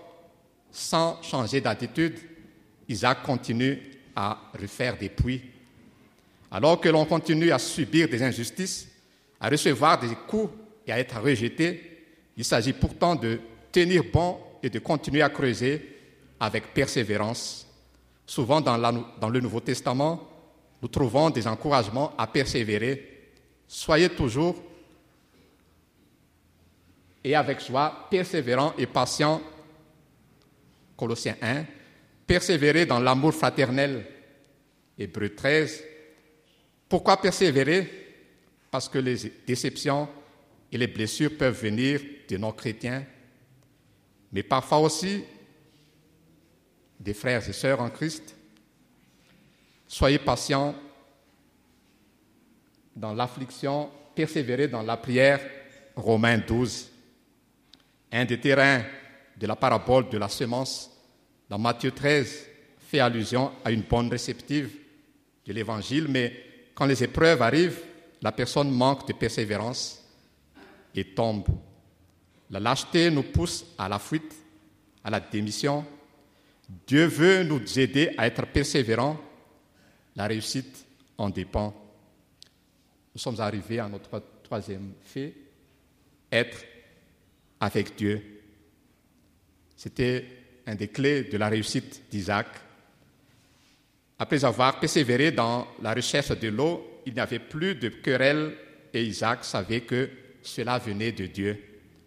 sans 0.71 1.21
changer 1.23 1.61
d'attitude. 1.61 2.19
Isaac 2.89 3.23
continue 3.23 3.81
à 4.15 4.39
refaire 4.61 4.97
des 4.97 5.09
puits. 5.09 5.43
Alors 6.51 6.81
que 6.81 6.89
l'on 6.89 7.05
continue 7.07 7.51
à 7.51 7.59
subir 7.59 8.09
des 8.09 8.23
injustices, 8.23 8.89
à 9.41 9.49
recevoir 9.49 9.99
des 9.99 10.15
coups 10.29 10.53
et 10.87 10.93
à 10.93 10.99
être 10.99 11.21
rejeté, 11.21 12.05
il 12.37 12.45
s'agit 12.45 12.73
pourtant 12.73 13.15
de 13.17 13.41
tenir 13.73 14.05
bon 14.13 14.39
et 14.63 14.71
de 14.71 14.79
continuer 14.79 15.23
à 15.23 15.31
creuser 15.31 15.97
avec 16.39 16.75
persévérance. 16.75 17.67
Souvent 18.27 18.61
dans, 18.61 18.79
dans 19.21 19.29
le 19.29 19.41
Nouveau 19.41 19.61
Testament, 19.61 20.29
nous 20.83 20.89
trouvons 20.89 21.31
des 21.31 21.47
encouragements 21.47 22.13
à 22.19 22.27
persévérer. 22.27 23.31
Soyez 23.67 24.11
toujours 24.11 24.57
et 27.27 27.35
avec 27.35 27.61
joie, 27.61 28.07
persévérant 28.09 28.73
et 28.79 28.87
patient. 28.87 29.43
Colossiens 30.97 31.35
1. 31.43 31.65
Persévérer 32.25 32.87
dans 32.87 33.01
l'amour 33.01 33.35
fraternel. 33.35 34.07
Hébreu 34.97 35.35
13. 35.35 35.83
Pourquoi 36.89 37.21
persévérer? 37.21 37.91
Parce 38.71 38.89
que 38.89 38.99
les 38.99 39.17
déceptions 39.45 40.09
et 40.71 40.79
les 40.79 40.87
blessures 40.87 41.37
peuvent 41.37 41.61
venir 41.61 42.01
de 42.29 42.37
non-chrétiens, 42.37 43.05
mais 44.31 44.45
parfois 44.45 44.79
aussi 44.79 45.25
des 47.01 47.13
frères 47.13 47.49
et 47.49 47.53
sœurs 47.53 47.81
en 47.81 47.91
Christ. 47.91 48.37
Soyez 49.89 50.21
patients 50.21 50.77
dans 52.95 53.15
l'affliction, 53.15 53.91
persévérez 54.15 54.69
dans 54.69 54.83
la 54.83 54.97
prière. 54.97 55.41
Romains 55.97 56.39
12. 56.39 56.93
Un 58.13 58.25
des 58.25 58.41
terrains 58.41 58.83
de 59.37 59.47
la 59.47 59.57
parabole 59.57 60.09
de 60.09 60.19
la 60.19 60.29
semence 60.29 60.91
dans 61.49 61.59
Matthieu 61.59 61.91
13 61.91 62.47
fait 62.79 63.01
allusion 63.01 63.53
à 63.65 63.71
une 63.71 63.83
bonne 63.83 64.09
réceptive 64.09 64.71
de 65.45 65.53
l'évangile, 65.53 66.07
mais 66.09 66.33
quand 66.75 66.87
les 66.87 67.03
épreuves 67.03 67.43
arrivent, 67.43 67.83
la 68.23 68.33
personne 68.33 68.71
manque 68.71 69.07
de 69.07 69.13
persévérance 69.13 70.03
et 70.95 71.05
tombe. 71.05 71.47
La 72.51 72.61
lâcheté 72.61 73.11
nous 73.11 73.25
pousse 73.25 73.65
à 73.77 73.89
la 73.89 73.99
fuite, 73.99 74.35
à 75.03 75.11
la 75.11 75.21
démission. 75.21 75.85
Dieu 76.87 77.07
veut 77.07 77.43
nous 77.43 77.79
aider 77.79 78.15
à 78.17 78.27
être 78.27 78.47
persévérants. 78.47 79.19
La 80.15 80.27
réussite 80.27 80.87
en 81.19 81.29
dépend. 81.29 81.75
Nous 83.15 83.21
sommes 83.21 83.41
arrivés 83.41 83.81
à 83.81 83.89
notre 83.89 84.23
troisième 84.43 84.93
fait, 85.03 85.35
être 86.31 86.59
avec 87.67 87.97
Dieu. 87.97 88.23
C'était 89.77 90.25
un 90.67 90.75
des 90.75 90.89
clés 90.89 91.25
de 91.25 91.37
la 91.37 91.49
réussite 91.49 92.03
d'Isaac. 92.11 92.47
Après 94.19 94.45
avoir 94.45 94.81
persévéré 94.81 95.33
dans 95.33 95.67
la 95.83 95.93
recherche 95.93 96.31
de 96.39 96.49
l'eau, 96.49 97.03
il 97.05 97.15
n'y 97.15 97.21
avait 97.21 97.41
plus 97.41 97.75
de 97.75 97.89
querelle 97.89 98.57
et 98.95 99.05
Isaac 99.05 99.45
savait 99.45 99.83
que 99.83 100.09
cela 100.43 100.79
venait 100.79 101.13
de 101.13 101.27
Dieu, 101.27 101.61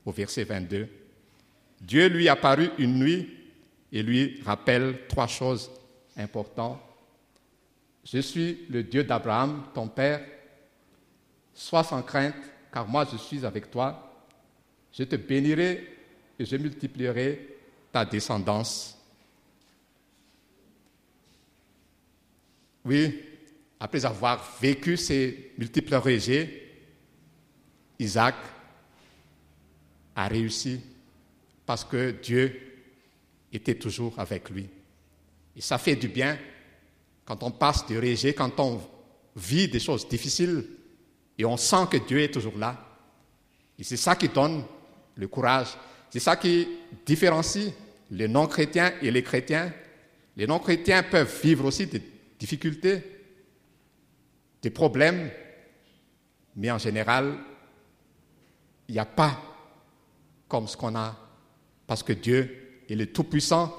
au 0.06 0.12
verset 0.12 0.46
22. 0.46 0.88
Dieu 1.82 2.08
lui 2.08 2.28
apparut 2.28 2.72
une 2.78 2.98
nuit 2.98 3.30
et 3.92 4.02
lui 4.02 4.42
rappelle 4.46 5.08
trois 5.08 5.28
choses 5.28 5.70
importantes. 6.18 6.80
Je 8.04 8.20
suis 8.20 8.66
le 8.70 8.84
Dieu 8.84 9.04
d'Abraham, 9.04 9.66
ton 9.74 9.88
père. 9.88 10.22
Sois 11.54 11.84
sans 11.84 12.02
crainte, 12.02 12.36
car 12.74 12.88
moi 12.88 13.06
je 13.12 13.18
suis 13.18 13.46
avec 13.46 13.70
toi. 13.70 14.09
Je 14.94 15.04
te 15.04 15.16
bénirai 15.16 15.88
et 16.38 16.46
je 16.46 16.56
multiplierai 16.56 17.58
ta 17.92 18.06
descendance. 18.06 18.98
Oui, 22.86 23.22
après 23.80 24.06
avoir 24.06 24.58
vécu 24.62 24.98
ces 24.98 25.54
multiples 25.58 25.96
rejets, 25.96 26.70
Isaac 28.00 28.36
a 30.16 30.28
réussi 30.28 30.80
parce 31.66 31.84
que 31.84 32.12
Dieu 32.12 32.60
était 33.52 33.76
toujours 33.76 34.18
avec 34.20 34.50
lui. 34.50 34.68
Et 35.56 35.62
ça 35.62 35.78
fait 35.78 35.96
du 35.96 36.08
bien 36.08 36.38
quand 37.26 37.44
on 37.44 37.52
passe 37.52 37.86
du 37.86 38.00
rejet, 38.00 38.34
quand 38.34 38.60
on 38.60 38.82
vit 39.36 39.68
des 39.68 39.80
choses 39.80 40.08
difficiles 40.08 40.66
et 41.38 41.46
on 41.46 41.58
sent 41.58 41.88
que 41.92 41.98
Dieu 41.98 42.22
est 42.22 42.34
toujours 42.34 42.58
là. 42.58 42.86
Et 43.78 43.84
c'est 43.84 43.98
ça 43.98 44.16
qui 44.16 44.30
donne 44.30 44.64
le 45.20 45.28
courage. 45.28 45.68
C'est 46.10 46.20
ça 46.20 46.38
qui 46.38 46.68
différencie 47.06 47.74
les 48.10 48.28
non-chrétiens 48.28 48.94
et 49.02 49.12
les 49.12 49.22
chrétiens. 49.22 49.72
Les 50.38 50.48
non-chrétiens 50.48 51.04
peuvent 51.04 51.42
vivre 51.44 51.66
aussi 51.66 51.86
des 51.86 52.02
difficultés, 52.40 53.04
des 54.62 54.70
problèmes, 54.70 55.30
mais 56.56 56.72
en 56.72 56.78
général, 56.78 57.36
il 58.88 58.94
n'y 58.94 59.00
a 59.00 59.06
pas 59.06 59.40
comme 60.48 60.68
ce 60.68 60.78
qu'on 60.78 60.96
a, 60.96 61.16
parce 61.86 62.02
que 62.02 62.14
Dieu 62.14 62.82
est 62.90 62.96
le 62.96 63.06
Tout-Puissant, 63.08 63.76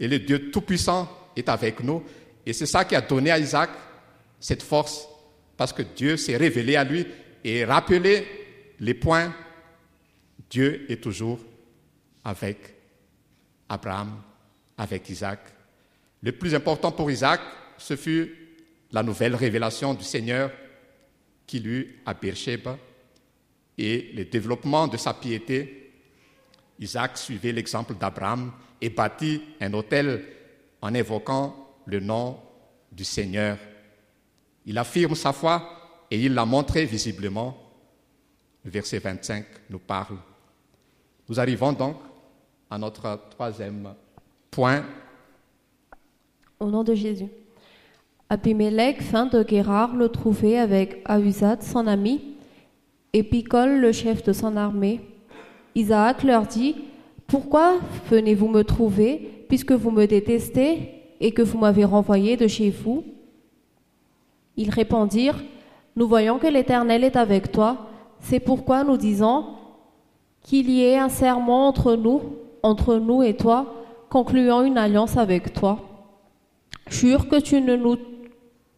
et 0.00 0.08
le 0.08 0.18
Dieu 0.18 0.50
Tout-Puissant 0.50 1.08
est 1.36 1.48
avec 1.48 1.82
nous. 1.82 2.02
Et 2.44 2.52
c'est 2.52 2.66
ça 2.66 2.84
qui 2.84 2.96
a 2.96 3.00
donné 3.00 3.30
à 3.30 3.38
Isaac 3.38 3.70
cette 4.40 4.62
force, 4.62 5.08
parce 5.56 5.72
que 5.72 5.82
Dieu 5.82 6.16
s'est 6.16 6.36
révélé 6.36 6.76
à 6.76 6.84
lui 6.84 7.06
et 7.44 7.64
rappelé 7.64 8.26
les 8.80 8.94
points. 8.94 9.32
Dieu 10.50 10.90
est 10.90 11.02
toujours 11.02 11.40
avec 12.22 12.58
Abraham, 13.68 14.22
avec 14.76 15.08
Isaac. 15.08 15.40
Le 16.22 16.32
plus 16.32 16.54
important 16.54 16.92
pour 16.92 17.10
Isaac, 17.10 17.40
ce 17.76 17.96
fut 17.96 18.34
la 18.92 19.02
nouvelle 19.02 19.34
révélation 19.34 19.94
du 19.94 20.04
Seigneur 20.04 20.50
qu'il 21.46 21.66
eut 21.66 22.00
à 22.06 22.14
Beersheba 22.14 22.78
et 23.76 24.12
le 24.14 24.24
développement 24.24 24.86
de 24.86 24.96
sa 24.96 25.14
piété, 25.14 25.92
Isaac 26.78 27.18
suivait 27.18 27.52
l'exemple 27.52 27.94
d'Abraham 27.94 28.52
et 28.80 28.90
bâtit 28.90 29.42
un 29.60 29.72
hôtel 29.74 30.24
en 30.80 30.94
évoquant 30.94 31.74
le 31.86 32.00
nom 32.00 32.38
du 32.90 33.04
Seigneur. 33.04 33.58
Il 34.66 34.78
affirme 34.78 35.14
sa 35.14 35.32
foi 35.32 36.06
et 36.10 36.20
il 36.20 36.34
l'a 36.34 36.44
montré 36.44 36.84
visiblement. 36.84 37.60
Le 38.64 38.70
verset 38.70 38.98
25 38.98 39.44
nous 39.70 39.78
parle. 39.78 40.18
Nous 41.28 41.40
arrivons 41.40 41.72
donc 41.72 41.96
à 42.70 42.76
notre 42.76 43.18
troisième 43.30 43.94
point. 44.50 44.84
Au 46.60 46.66
nom 46.66 46.84
de 46.84 46.94
Jésus. 46.94 47.28
Abimelech, 48.28 49.00
fin 49.00 49.26
de 49.26 49.42
Guérard, 49.42 49.96
le 49.96 50.08
trouvait 50.10 50.58
avec 50.58 51.00
Ahuzat, 51.06 51.62
son 51.62 51.86
ami, 51.86 52.34
et 53.12 53.22
Picol, 53.22 53.80
le 53.80 53.92
chef 53.92 54.22
de 54.22 54.32
son 54.32 54.56
armée. 54.56 55.00
Isaac 55.74 56.22
leur 56.24 56.46
dit, 56.46 56.76
Pourquoi 57.26 57.78
venez-vous 58.10 58.48
me 58.48 58.62
trouver, 58.62 59.46
puisque 59.48 59.72
vous 59.72 59.90
me 59.90 60.06
détestez 60.06 60.90
et 61.20 61.32
que 61.32 61.42
vous 61.42 61.58
m'avez 61.58 61.84
renvoyé 61.84 62.36
de 62.36 62.48
chez 62.48 62.68
vous? 62.70 63.04
Ils 64.56 64.70
répondirent, 64.70 65.42
Nous 65.96 66.06
voyons 66.06 66.38
que 66.38 66.48
l'Éternel 66.48 67.02
est 67.02 67.16
avec 67.16 67.50
toi, 67.50 67.88
c'est 68.20 68.40
pourquoi 68.40 68.84
nous 68.84 68.96
disons 68.96 69.46
qu'il 70.44 70.70
y 70.70 70.84
ait 70.84 70.98
un 70.98 71.08
serment 71.08 71.66
entre 71.66 71.96
nous, 71.96 72.20
entre 72.62 72.96
nous 72.96 73.22
et 73.22 73.34
toi, 73.34 73.74
concluant 74.08 74.62
une 74.62 74.78
alliance 74.78 75.16
avec 75.16 75.52
toi. 75.52 75.80
Jure 76.88 77.28
que 77.28 77.40
tu 77.40 77.60
ne 77.60 77.74
nous 77.74 77.96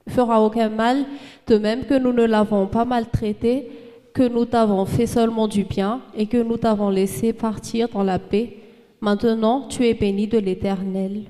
feras 0.08 0.38
aucun 0.38 0.70
mal, 0.70 1.04
de 1.46 1.58
même 1.58 1.84
que 1.84 1.98
nous 1.98 2.12
ne 2.12 2.24
l'avons 2.24 2.68
pas 2.68 2.84
maltraité, 2.84 3.68
que 4.14 4.26
nous 4.26 4.46
t'avons 4.46 4.86
fait 4.86 5.06
seulement 5.06 5.48
du 5.48 5.64
bien 5.64 6.00
et 6.14 6.26
que 6.26 6.38
nous 6.38 6.56
t'avons 6.56 6.88
laissé 6.88 7.32
partir 7.32 7.88
dans 7.88 8.04
la 8.04 8.18
paix. 8.18 8.56
Maintenant, 9.00 9.66
tu 9.68 9.86
es 9.86 9.92
béni 9.92 10.26
de 10.26 10.38
l'Éternel. 10.38 11.24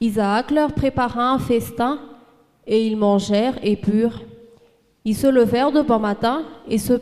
Isaac 0.00 0.50
leur 0.52 0.72
prépara 0.72 1.32
un 1.32 1.38
festin 1.38 1.98
et 2.66 2.86
ils 2.86 2.96
mangèrent 2.96 3.58
et 3.62 3.76
purent. 3.76 4.22
Ils 5.04 5.16
se 5.16 5.26
levèrent 5.26 5.72
de 5.72 5.82
bon 5.82 5.98
matin 5.98 6.44
et 6.68 6.78
se 6.78 6.94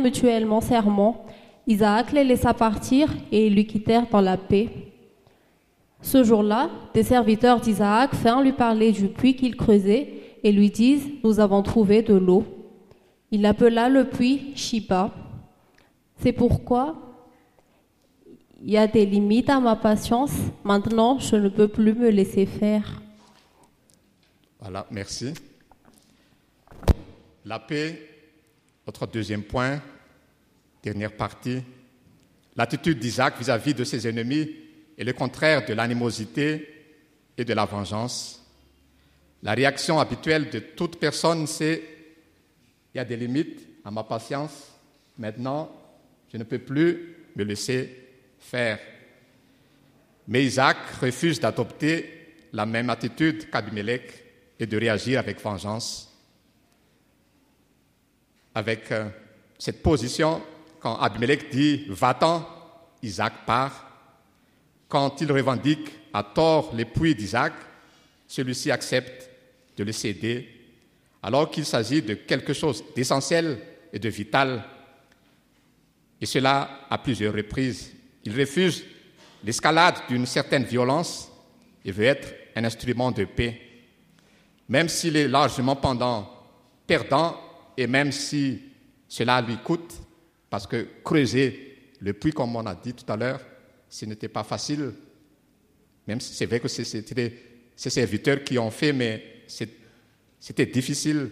mutuellement 0.00 0.60
serment. 0.60 1.24
Isaac 1.66 2.12
les 2.12 2.24
laissa 2.24 2.54
partir 2.54 3.14
et 3.30 3.46
ils 3.46 3.54
lui 3.54 3.66
quittèrent 3.66 4.08
dans 4.08 4.20
la 4.20 4.36
paix. 4.36 4.68
Ce 6.00 6.22
jour-là, 6.24 6.70
des 6.94 7.02
serviteurs 7.02 7.60
d'Isaac 7.60 8.14
vinrent 8.14 8.42
lui 8.42 8.52
parler 8.52 8.92
du 8.92 9.08
puits 9.08 9.34
qu'il 9.34 9.56
creusait 9.56 10.14
et 10.42 10.52
lui 10.52 10.70
disent 10.70 11.06
Nous 11.24 11.40
avons 11.40 11.62
trouvé 11.62 12.02
de 12.02 12.14
l'eau. 12.14 12.44
Il 13.30 13.44
appela 13.44 13.88
le 13.88 14.04
puits 14.08 14.52
Shiba. 14.54 15.12
C'est 16.16 16.32
pourquoi 16.32 16.96
il 18.62 18.70
y 18.70 18.78
a 18.78 18.86
des 18.86 19.06
limites 19.06 19.50
à 19.50 19.60
ma 19.60 19.76
patience. 19.76 20.32
Maintenant, 20.64 21.18
je 21.18 21.36
ne 21.36 21.48
peux 21.48 21.68
plus 21.68 21.94
me 21.94 22.10
laisser 22.10 22.46
faire. 22.46 23.00
Voilà, 24.60 24.86
merci. 24.90 25.32
La 27.44 27.60
paix, 27.60 28.07
notre 28.88 29.06
deuxième 29.06 29.42
point, 29.42 29.82
dernière 30.82 31.12
partie. 31.12 31.62
L'attitude 32.56 32.98
d'Isaac 32.98 33.36
vis-à-vis 33.36 33.74
de 33.74 33.84
ses 33.84 34.08
ennemis 34.08 34.50
est 34.96 35.04
le 35.04 35.12
contraire 35.12 35.66
de 35.66 35.74
l'animosité 35.74 36.66
et 37.36 37.44
de 37.44 37.52
la 37.52 37.66
vengeance. 37.66 38.42
La 39.42 39.52
réaction 39.52 40.00
habituelle 40.00 40.48
de 40.48 40.60
toute 40.60 40.98
personne, 40.98 41.46
c'est 41.46 41.82
il 42.94 42.96
y 42.96 43.00
a 43.00 43.04
des 43.04 43.18
limites 43.18 43.60
à 43.84 43.90
ma 43.90 44.04
patience. 44.04 44.72
Maintenant, 45.18 45.70
je 46.32 46.38
ne 46.38 46.44
peux 46.44 46.58
plus 46.58 47.14
me 47.36 47.44
laisser 47.44 47.94
faire. 48.38 48.78
Mais 50.28 50.46
Isaac 50.46 50.78
refuse 51.02 51.40
d'adopter 51.40 52.36
la 52.54 52.64
même 52.64 52.88
attitude 52.88 53.50
qu'Abimelech 53.50 54.24
et 54.58 54.66
de 54.66 54.78
réagir 54.78 55.18
avec 55.18 55.42
vengeance. 55.42 56.07
Avec 58.58 58.90
euh, 58.90 59.08
cette 59.56 59.84
position, 59.84 60.42
quand 60.80 60.96
Abimelech 60.96 61.48
dit 61.48 61.84
Va-t'en, 61.90 62.44
Isaac 63.04 63.46
part. 63.46 63.86
Quand 64.88 65.20
il 65.20 65.30
revendique 65.30 65.88
à 66.12 66.24
tort 66.24 66.74
les 66.74 66.84
puits 66.84 67.14
d'Isaac, 67.14 67.52
celui-ci 68.26 68.72
accepte 68.72 69.30
de 69.76 69.84
le 69.84 69.92
céder, 69.92 70.48
alors 71.22 71.52
qu'il 71.52 71.64
s'agit 71.64 72.02
de 72.02 72.14
quelque 72.14 72.52
chose 72.52 72.82
d'essentiel 72.96 73.60
et 73.92 74.00
de 74.00 74.08
vital. 74.08 74.64
Et 76.20 76.26
cela 76.26 76.80
à 76.90 76.98
plusieurs 76.98 77.34
reprises. 77.34 77.92
Il 78.24 78.36
refuse 78.36 78.82
l'escalade 79.44 79.98
d'une 80.08 80.26
certaine 80.26 80.64
violence 80.64 81.30
et 81.84 81.92
veut 81.92 82.06
être 82.06 82.34
un 82.56 82.64
instrument 82.64 83.12
de 83.12 83.24
paix. 83.24 83.60
Même 84.68 84.88
s'il 84.88 85.16
est 85.16 85.28
largement 85.28 85.76
pendant, 85.76 86.28
perdant, 86.88 87.47
et 87.78 87.86
même 87.86 88.10
si 88.10 88.60
cela 89.06 89.40
lui 89.40 89.56
coûte, 89.58 89.94
parce 90.50 90.66
que 90.66 90.84
creuser 91.04 91.76
le 92.00 92.12
puits, 92.12 92.32
comme 92.32 92.56
on 92.56 92.66
a 92.66 92.74
dit 92.74 92.92
tout 92.92 93.10
à 93.10 93.16
l'heure, 93.16 93.40
ce 93.88 94.04
n'était 94.04 94.26
pas 94.28 94.42
facile. 94.42 94.92
Même 96.04 96.20
si 96.20 96.34
c'est 96.34 96.46
vrai 96.46 96.58
que 96.58 96.66
c'était 96.66 97.38
ces 97.76 97.90
serviteurs 97.90 98.42
qui 98.42 98.58
ont 98.58 98.72
fait, 98.72 98.92
mais 98.92 99.44
c'était 100.40 100.66
difficile. 100.66 101.30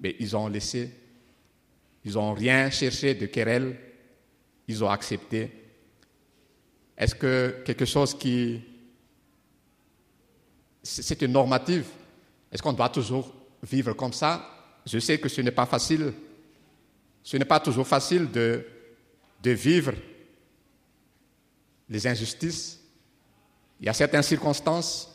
Mais 0.00 0.16
ils 0.18 0.34
ont 0.34 0.48
laissé. 0.48 0.90
Ils 2.06 2.14
n'ont 2.14 2.32
rien 2.32 2.70
cherché 2.70 3.14
de 3.14 3.26
querelle. 3.26 3.76
Ils 4.66 4.82
ont 4.82 4.88
accepté. 4.88 5.50
Est-ce 6.96 7.14
que 7.14 7.62
quelque 7.66 7.84
chose 7.84 8.16
qui... 8.16 8.62
C'est 10.82 11.20
une 11.20 11.32
normative? 11.32 11.84
Est-ce 12.50 12.62
qu'on 12.62 12.72
doit 12.72 12.88
toujours 12.88 13.30
vivre 13.62 13.92
comme 13.92 14.14
ça? 14.14 14.56
Je 14.90 14.98
sais 14.98 15.18
que 15.18 15.28
ce 15.28 15.40
n'est 15.40 15.52
pas 15.52 15.66
facile. 15.66 16.12
Ce 17.22 17.36
n'est 17.36 17.44
pas 17.44 17.60
toujours 17.60 17.86
facile 17.86 18.28
de, 18.28 18.66
vivre 19.44 19.92
les 21.88 22.06
injustices. 22.08 22.80
Il 23.78 23.86
y 23.86 23.88
a 23.88 23.92
certaines 23.92 24.24
circonstances, 24.24 25.08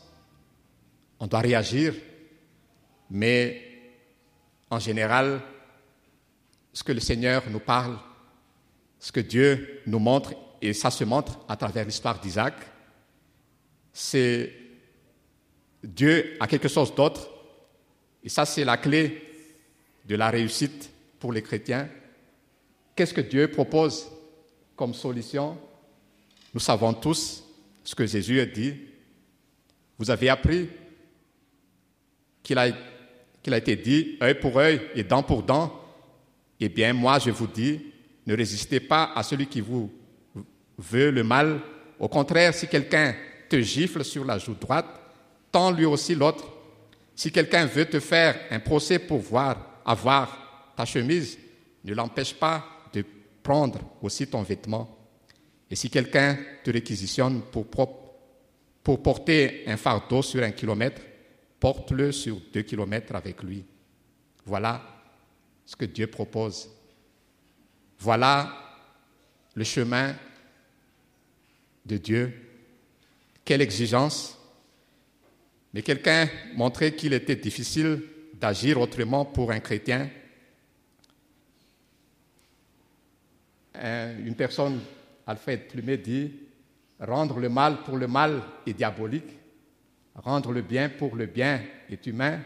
on 1.20 1.26
doit 1.26 1.40
réagir, 1.40 1.94
mais 3.10 3.62
en 4.70 4.78
général, 4.78 5.42
ce 6.72 6.82
que 6.82 6.92
le 6.92 7.00
Seigneur 7.00 7.42
nous 7.50 7.60
parle, 7.60 7.98
ce 8.98 9.12
que 9.12 9.20
Dieu 9.20 9.82
nous 9.86 9.98
montre, 9.98 10.32
et 10.62 10.72
ça 10.72 10.90
se 10.90 11.04
montre 11.04 11.38
à 11.48 11.56
travers 11.56 11.84
l'histoire 11.84 12.18
d'Isaac, 12.18 12.54
c'est 13.92 14.54
Dieu 15.84 16.36
a 16.40 16.46
quelque 16.46 16.68
chose 16.68 16.94
d'autre, 16.94 17.28
et 18.24 18.30
ça 18.30 18.46
c'est 18.46 18.64
la 18.64 18.78
clé 18.78 19.25
de 20.06 20.14
la 20.14 20.30
réussite 20.30 20.90
pour 21.18 21.32
les 21.32 21.42
chrétiens. 21.42 21.88
Qu'est-ce 22.94 23.14
que 23.14 23.20
Dieu 23.20 23.48
propose 23.48 24.06
comme 24.74 24.94
solution? 24.94 25.58
Nous 26.54 26.60
savons 26.60 26.94
tous 26.94 27.44
ce 27.84 27.94
que 27.94 28.06
Jésus 28.06 28.40
a 28.40 28.46
dit. 28.46 28.74
Vous 29.98 30.10
avez 30.10 30.28
appris 30.28 30.68
qu'il 32.42 32.58
a, 32.58 32.68
été 33.44 33.76
dit 33.76 34.16
œil 34.22 34.38
pour 34.38 34.58
œil 34.58 34.80
et 34.94 35.02
dent 35.02 35.22
pour 35.22 35.42
dent. 35.42 35.80
Eh 36.60 36.68
bien, 36.68 36.92
moi, 36.92 37.18
je 37.18 37.30
vous 37.30 37.46
dis, 37.46 37.80
ne 38.26 38.36
résistez 38.36 38.80
pas 38.80 39.12
à 39.14 39.22
celui 39.22 39.46
qui 39.46 39.60
vous 39.60 39.92
veut 40.78 41.10
le 41.10 41.24
mal. 41.24 41.60
Au 41.98 42.08
contraire, 42.08 42.54
si 42.54 42.68
quelqu'un 42.68 43.14
te 43.48 43.60
gifle 43.60 44.04
sur 44.04 44.24
la 44.24 44.38
joue 44.38 44.54
droite, 44.54 44.86
tends 45.50 45.70
lui 45.70 45.84
aussi 45.84 46.14
l'autre. 46.14 46.44
Si 47.14 47.32
quelqu'un 47.32 47.66
veut 47.66 47.86
te 47.86 48.00
faire 48.00 48.38
un 48.50 48.60
procès 48.60 48.98
pour 48.98 49.18
voir, 49.18 49.75
avoir 49.86 50.74
ta 50.76 50.84
chemise, 50.84 51.38
ne 51.84 51.94
l'empêche 51.94 52.34
pas 52.34 52.64
de 52.92 53.04
prendre 53.42 53.78
aussi 54.02 54.26
ton 54.26 54.42
vêtement. 54.42 54.90
Et 55.70 55.76
si 55.76 55.88
quelqu'un 55.88 56.36
te 56.64 56.70
réquisitionne 56.70 57.42
pour, 57.52 57.66
porter 59.02 59.62
un 59.66 59.76
fardeau 59.76 60.22
sur 60.22 60.42
un 60.42 60.50
kilomètre, 60.50 61.00
porte-le 61.60 62.12
sur 62.12 62.40
deux 62.52 62.62
kilomètres 62.62 63.14
avec 63.14 63.42
lui. 63.42 63.64
Voilà 64.44 64.82
ce 65.64 65.74
que 65.76 65.84
Dieu 65.84 66.08
propose. 66.08 66.68
Voilà 67.98 68.52
le 69.54 69.64
chemin 69.64 70.14
de 71.84 71.96
Dieu. 71.96 72.32
Quelle 73.44 73.62
exigence. 73.62 74.36
Mais 75.72 75.82
quelqu'un 75.82 76.28
montrait 76.54 76.94
qu'il 76.94 77.12
était 77.12 77.36
difficile 77.36 78.02
d'agir 78.40 78.80
autrement 78.80 79.24
pour 79.24 79.50
un 79.50 79.60
chrétien. 79.60 80.08
Une 83.74 84.34
personne, 84.36 84.80
Alfred 85.26 85.68
Plumet, 85.68 85.98
dit 85.98 86.32
Rendre 86.98 87.38
le 87.38 87.48
mal 87.48 87.82
pour 87.82 87.98
le 87.98 88.06
mal 88.06 88.42
est 88.66 88.72
diabolique, 88.72 89.38
rendre 90.14 90.50
le 90.52 90.62
bien 90.62 90.88
pour 90.88 91.14
le 91.14 91.26
bien 91.26 91.60
est 91.90 92.06
humain, 92.06 92.40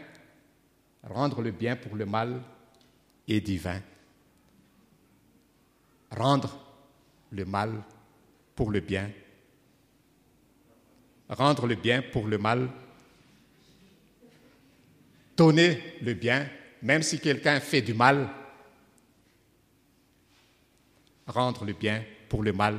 rendre 1.03 1.41
le 1.41 1.51
bien 1.51 1.77
pour 1.77 1.95
le 1.95 2.05
mal 2.05 2.41
est 3.27 3.39
divin. 3.39 3.81
Rendre 6.11 6.59
le 7.31 7.45
mal 7.45 7.71
pour 8.55 8.71
le 8.71 8.81
bien 8.81 9.09
rendre 11.31 11.65
le 11.65 11.75
bien 11.75 12.01
pour 12.01 12.27
le 12.27 12.37
mal, 12.37 12.69
donner 15.41 15.81
le 16.03 16.13
bien, 16.13 16.47
même 16.83 17.01
si 17.01 17.19
quelqu'un 17.19 17.59
fait 17.59 17.81
du 17.81 17.95
mal, 17.95 18.29
rendre 21.25 21.65
le 21.65 21.73
bien 21.73 22.03
pour 22.29 22.43
le 22.43 22.53
mal, 22.53 22.77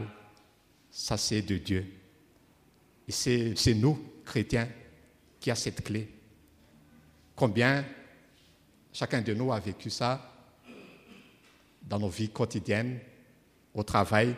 ça 0.89 1.17
c'est 1.17 1.43
de 1.43 1.57
Dieu. 1.59 1.85
Et 3.09 3.11
c'est 3.11 3.75
nous, 3.75 4.01
chrétiens, 4.25 4.69
qui 5.41 5.51
a 5.51 5.57
cette 5.57 5.83
clé. 5.83 6.09
Combien 7.35 7.85
chacun 8.93 9.23
de 9.23 9.35
nous 9.35 9.53
a 9.53 9.59
vécu 9.59 9.91
ça 9.91 10.33
dans 11.83 11.99
nos 11.99 12.11
vies 12.11 12.31
quotidiennes, 12.31 13.01
au 13.75 13.83
travail, 13.83 14.37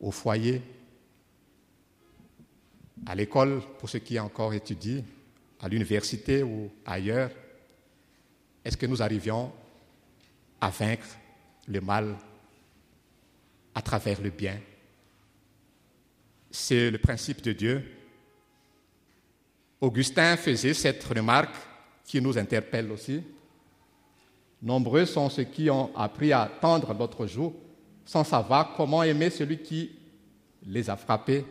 au 0.00 0.10
foyer, 0.10 0.62
à 3.04 3.14
l'école, 3.14 3.60
pour 3.78 3.90
ceux 3.90 3.98
qui 3.98 4.18
encore 4.18 4.54
étudient, 4.54 5.04
à 5.64 5.68
l'université 5.68 6.42
ou 6.42 6.70
ailleurs, 6.84 7.30
est-ce 8.62 8.76
que 8.76 8.84
nous 8.84 9.00
arrivions 9.00 9.50
à 10.60 10.68
vaincre 10.68 11.06
le 11.66 11.80
mal 11.80 12.16
à 13.74 13.80
travers 13.80 14.20
le 14.20 14.28
bien? 14.28 14.60
C'est 16.50 16.90
le 16.90 16.98
principe 16.98 17.40
de 17.40 17.52
Dieu. 17.52 17.82
Augustin 19.80 20.36
faisait 20.36 20.74
cette 20.74 21.02
remarque 21.02 21.56
qui 22.04 22.20
nous 22.20 22.36
interpelle 22.36 22.92
aussi. 22.92 23.22
Nombreux 24.60 25.06
sont 25.06 25.30
ceux 25.30 25.44
qui 25.44 25.70
ont 25.70 25.96
appris 25.96 26.34
à 26.34 26.50
tendre 26.60 26.92
l'autre 26.92 27.26
jour 27.26 27.54
sans 28.04 28.22
savoir 28.22 28.74
comment 28.76 29.02
aimer 29.02 29.30
celui 29.30 29.62
qui 29.62 29.92
les 30.66 30.90
a 30.90 30.96
frappés 30.98 31.42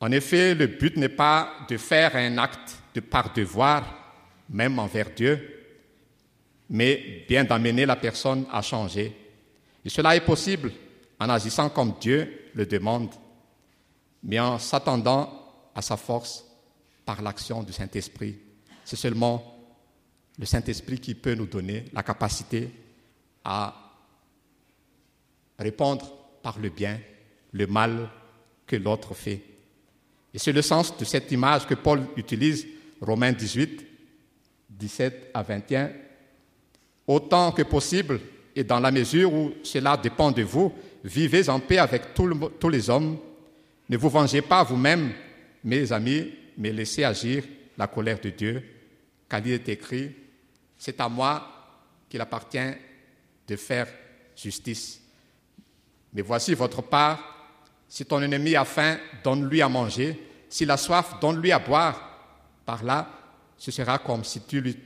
en 0.00 0.12
effet, 0.12 0.54
le 0.54 0.66
but 0.66 0.96
n'est 0.96 1.08
pas 1.08 1.52
de 1.68 1.76
faire 1.76 2.14
un 2.14 2.38
acte 2.38 2.78
de 2.94 3.00
par 3.00 3.32
devoir, 3.32 3.84
même 4.48 4.78
envers 4.78 5.10
Dieu, 5.10 5.58
mais 6.70 7.24
bien 7.28 7.44
d'amener 7.44 7.84
la 7.86 7.96
personne 7.96 8.46
à 8.52 8.62
changer. 8.62 9.16
Et 9.84 9.88
cela 9.88 10.14
est 10.14 10.24
possible 10.24 10.72
en 11.18 11.28
agissant 11.28 11.68
comme 11.70 11.94
Dieu 12.00 12.50
le 12.54 12.66
demande, 12.66 13.10
mais 14.22 14.38
en 14.38 14.58
s'attendant 14.58 15.32
à 15.74 15.82
sa 15.82 15.96
force 15.96 16.44
par 17.04 17.22
l'action 17.22 17.62
du 17.62 17.72
Saint-Esprit. 17.72 18.38
C'est 18.84 18.96
seulement 18.96 19.58
le 20.38 20.46
Saint-Esprit 20.46 21.00
qui 21.00 21.14
peut 21.14 21.34
nous 21.34 21.46
donner 21.46 21.86
la 21.92 22.02
capacité 22.02 22.70
à 23.44 23.74
répondre 25.58 26.06
par 26.42 26.58
le 26.58 26.68
bien 26.68 27.00
le 27.52 27.66
mal 27.66 28.08
que 28.66 28.76
l'autre 28.76 29.14
fait. 29.14 29.42
Et 30.38 30.40
c'est 30.40 30.52
le 30.52 30.62
sens 30.62 30.96
de 30.96 31.04
cette 31.04 31.32
image 31.32 31.66
que 31.66 31.74
Paul 31.74 32.00
utilise, 32.16 32.64
Romains 33.00 33.32
18, 33.32 33.84
17 34.70 35.30
à 35.34 35.42
21. 35.42 35.90
Autant 37.08 37.50
que 37.50 37.62
possible, 37.62 38.20
et 38.54 38.62
dans 38.62 38.78
la 38.78 38.92
mesure 38.92 39.34
où 39.34 39.50
cela 39.64 39.96
dépend 39.96 40.30
de 40.30 40.42
vous, 40.42 40.72
vivez 41.02 41.48
en 41.48 41.58
paix 41.58 41.78
avec 41.78 42.14
tous 42.14 42.68
les 42.68 42.88
hommes. 42.88 43.18
Ne 43.88 43.96
vous 43.96 44.08
vengez 44.08 44.40
pas 44.40 44.62
vous-même, 44.62 45.10
mes 45.64 45.90
amis, 45.90 46.32
mais 46.56 46.70
laissez 46.70 47.02
agir 47.02 47.42
la 47.76 47.88
colère 47.88 48.20
de 48.20 48.30
Dieu, 48.30 48.62
car 49.28 49.40
il 49.44 49.54
est 49.54 49.68
écrit, 49.68 50.12
c'est 50.78 51.00
à 51.00 51.08
moi 51.08 51.48
qu'il 52.08 52.20
appartient 52.20 52.74
de 53.48 53.56
faire 53.56 53.88
justice. 54.36 55.00
Mais 56.12 56.22
voici 56.22 56.54
votre 56.54 56.80
part, 56.80 57.56
si 57.88 58.04
ton 58.04 58.22
ennemi 58.22 58.54
a 58.54 58.64
faim, 58.64 58.98
donne-lui 59.24 59.62
à 59.62 59.68
manger, 59.68 60.26
s'il 60.48 60.70
a 60.70 60.76
soif, 60.76 61.20
donne-lui 61.20 61.52
à 61.52 61.58
boire. 61.58 62.04
Par 62.64 62.82
là, 62.82 63.08
ce 63.56 63.70
sera 63.70 63.98
comme 63.98 64.24
si 64.24 64.40
tu 64.42 64.60
lui 64.60 64.76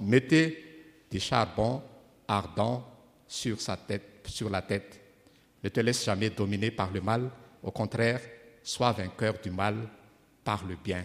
mettais 0.00 0.64
des 1.10 1.20
charbons 1.20 1.82
ardents 2.26 2.84
sur 3.26 3.60
sa 3.60 3.76
tête, 3.76 4.26
sur 4.26 4.50
la 4.50 4.62
tête. 4.62 5.00
Ne 5.62 5.68
te 5.68 5.80
laisse 5.80 6.04
jamais 6.04 6.30
dominer 6.30 6.70
par 6.70 6.90
le 6.92 7.00
mal, 7.00 7.30
au 7.62 7.70
contraire, 7.70 8.20
sois 8.62 8.92
vainqueur 8.92 9.34
du 9.42 9.50
mal 9.50 9.76
par 10.44 10.64
le 10.64 10.76
bien. 10.76 11.04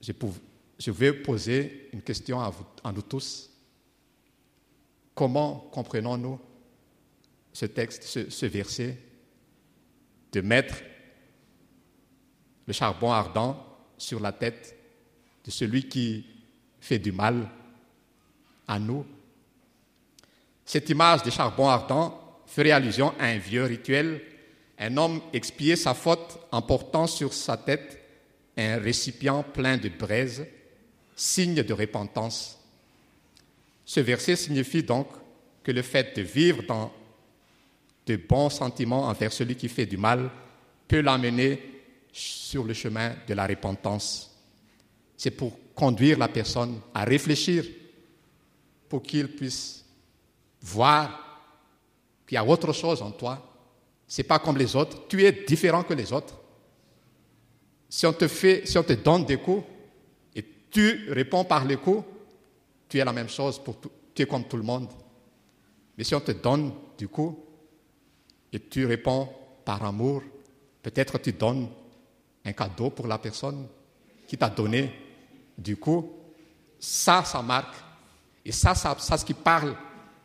Je, 0.00 0.90
vais 0.90 1.12
poser 1.12 1.90
une 1.92 2.02
question 2.02 2.40
à, 2.40 2.52
nous 2.92 3.02
tous. 3.02 3.50
Comment 5.14 5.68
comprenons-nous 5.72 6.40
ce 7.52 7.66
texte, 7.66 8.04
ce 8.04 8.46
verset, 8.46 8.96
de 10.32 10.40
mettre 10.40 10.76
le 12.70 12.72
charbon 12.72 13.10
ardent 13.10 13.60
sur 13.98 14.20
la 14.20 14.30
tête 14.30 14.76
de 15.44 15.50
celui 15.50 15.88
qui 15.88 16.24
fait 16.80 17.00
du 17.00 17.10
mal 17.10 17.48
à 18.68 18.78
nous. 18.78 19.04
Cette 20.64 20.88
image 20.88 21.24
de 21.24 21.30
charbon 21.30 21.68
ardent 21.68 22.16
ferait 22.46 22.70
allusion 22.70 23.12
à 23.18 23.24
un 23.24 23.38
vieux 23.38 23.64
rituel. 23.64 24.22
Un 24.78 24.96
homme 24.98 25.20
expiait 25.32 25.74
sa 25.74 25.94
faute 25.94 26.38
en 26.52 26.62
portant 26.62 27.08
sur 27.08 27.32
sa 27.32 27.56
tête 27.56 27.98
un 28.56 28.78
récipient 28.78 29.42
plein 29.42 29.76
de 29.76 29.88
braise, 29.88 30.46
signe 31.16 31.64
de 31.64 31.72
repentance. 31.74 32.56
Ce 33.84 33.98
verset 33.98 34.36
signifie 34.36 34.84
donc 34.84 35.08
que 35.64 35.72
le 35.72 35.82
fait 35.82 36.16
de 36.16 36.22
vivre 36.22 36.62
dans 36.62 36.92
de 38.06 38.14
bons 38.14 38.48
sentiments 38.48 39.08
envers 39.08 39.32
celui 39.32 39.56
qui 39.56 39.68
fait 39.68 39.86
du 39.86 39.96
mal 39.96 40.30
peut 40.86 41.00
l'amener 41.00 41.79
sur 42.12 42.64
le 42.64 42.74
chemin 42.74 43.14
de 43.26 43.34
la 43.34 43.46
repentance. 43.46 44.30
C'est 45.16 45.30
pour 45.30 45.52
conduire 45.74 46.18
la 46.18 46.28
personne 46.28 46.80
à 46.94 47.04
réfléchir, 47.04 47.64
pour 48.88 49.02
qu'il 49.02 49.28
puisse 49.28 49.84
voir 50.60 51.42
qu'il 52.26 52.34
y 52.34 52.38
a 52.38 52.44
autre 52.44 52.72
chose 52.72 53.00
en 53.02 53.12
toi. 53.12 53.46
Ce 54.06 54.20
n'est 54.20 54.28
pas 54.28 54.38
comme 54.38 54.58
les 54.58 54.74
autres, 54.74 55.06
tu 55.08 55.24
es 55.24 55.32
différent 55.46 55.84
que 55.84 55.94
les 55.94 56.12
autres. 56.12 56.34
Si 57.88 58.06
on 58.06 58.12
te 58.12 58.28
fait, 58.28 58.66
si 58.66 58.76
on 58.78 58.82
te 58.82 58.92
donne 58.92 59.24
des 59.24 59.36
coups 59.36 59.64
et 60.34 60.44
tu 60.70 61.12
réponds 61.12 61.44
par 61.44 61.64
les 61.64 61.76
coups, 61.76 62.04
tu 62.88 62.98
es 62.98 63.04
la 63.04 63.12
même 63.12 63.28
chose 63.28 63.58
pour 63.62 63.76
tu 64.14 64.22
es 64.22 64.26
comme 64.26 64.44
tout 64.44 64.56
le 64.56 64.62
monde. 64.62 64.88
Mais 65.96 66.04
si 66.04 66.14
on 66.14 66.20
te 66.20 66.32
donne 66.32 66.72
du 66.98 67.08
coup 67.08 67.38
et 68.52 68.60
tu 68.60 68.86
réponds 68.86 69.28
par 69.64 69.84
amour, 69.84 70.22
peut-être 70.82 71.18
tu 71.18 71.32
donnes 71.32 71.68
un 72.44 72.52
cadeau 72.52 72.90
pour 72.90 73.06
la 73.06 73.18
personne 73.18 73.66
qui 74.26 74.36
t'a 74.36 74.48
donné. 74.48 74.92
Du 75.56 75.76
coup, 75.76 76.10
ça, 76.78 77.24
ça 77.24 77.42
marque. 77.42 77.74
Et 78.44 78.52
ça, 78.52 78.74
ça, 78.74 78.96
ça 78.98 79.18
ce 79.18 79.24
qui 79.24 79.34
parle, 79.34 79.76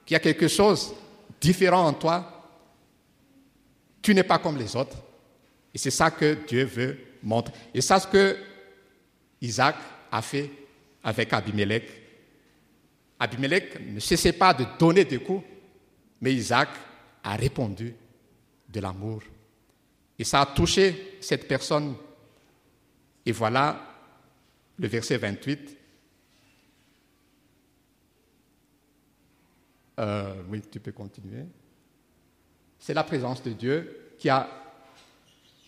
qu'il 0.05 0.13
y 0.13 0.17
a 0.17 0.19
quelque 0.19 0.47
chose 0.47 0.93
différent 1.41 1.87
en 1.87 1.93
toi. 1.93 2.31
Tu 4.01 4.13
n'es 4.13 4.23
pas 4.23 4.39
comme 4.39 4.57
les 4.57 4.75
autres. 4.75 4.97
Et 5.73 5.77
c'est 5.77 5.91
ça 5.91 6.09
que 6.09 6.37
Dieu 6.47 6.63
veut 6.63 6.97
montrer. 7.21 7.53
Et 7.73 7.81
ça, 7.81 7.99
ce 7.99 8.07
que 8.07 8.37
Isaac 9.41 9.75
a 10.11 10.21
fait 10.21 10.49
avec 11.03 11.33
Abimelech. 11.33 11.83
Abimelech 13.19 13.79
ne 13.81 13.99
cessait 13.99 14.33
pas 14.33 14.53
de 14.53 14.65
donner 14.79 15.05
des 15.05 15.19
coups, 15.19 15.43
mais 16.21 16.33
Isaac 16.33 16.69
a 17.23 17.35
répondu 17.35 17.93
de 18.69 18.79
l'amour. 18.79 19.21
Et 20.17 20.23
ça 20.23 20.41
a 20.41 20.45
touché 20.45 21.17
cette 21.21 21.47
personne. 21.47 21.95
Et 23.25 23.31
voilà 23.31 23.81
le 24.77 24.87
verset 24.87 25.17
28. 25.17 25.77
Euh, 29.99 30.33
oui, 30.49 30.61
tu 30.69 30.79
peux 30.79 30.91
continuer. 30.91 31.45
C'est 32.77 32.93
la 32.93 33.03
présence 33.03 33.41
de 33.41 33.51
Dieu 33.51 34.13
qui 34.17 34.29
a... 34.29 34.47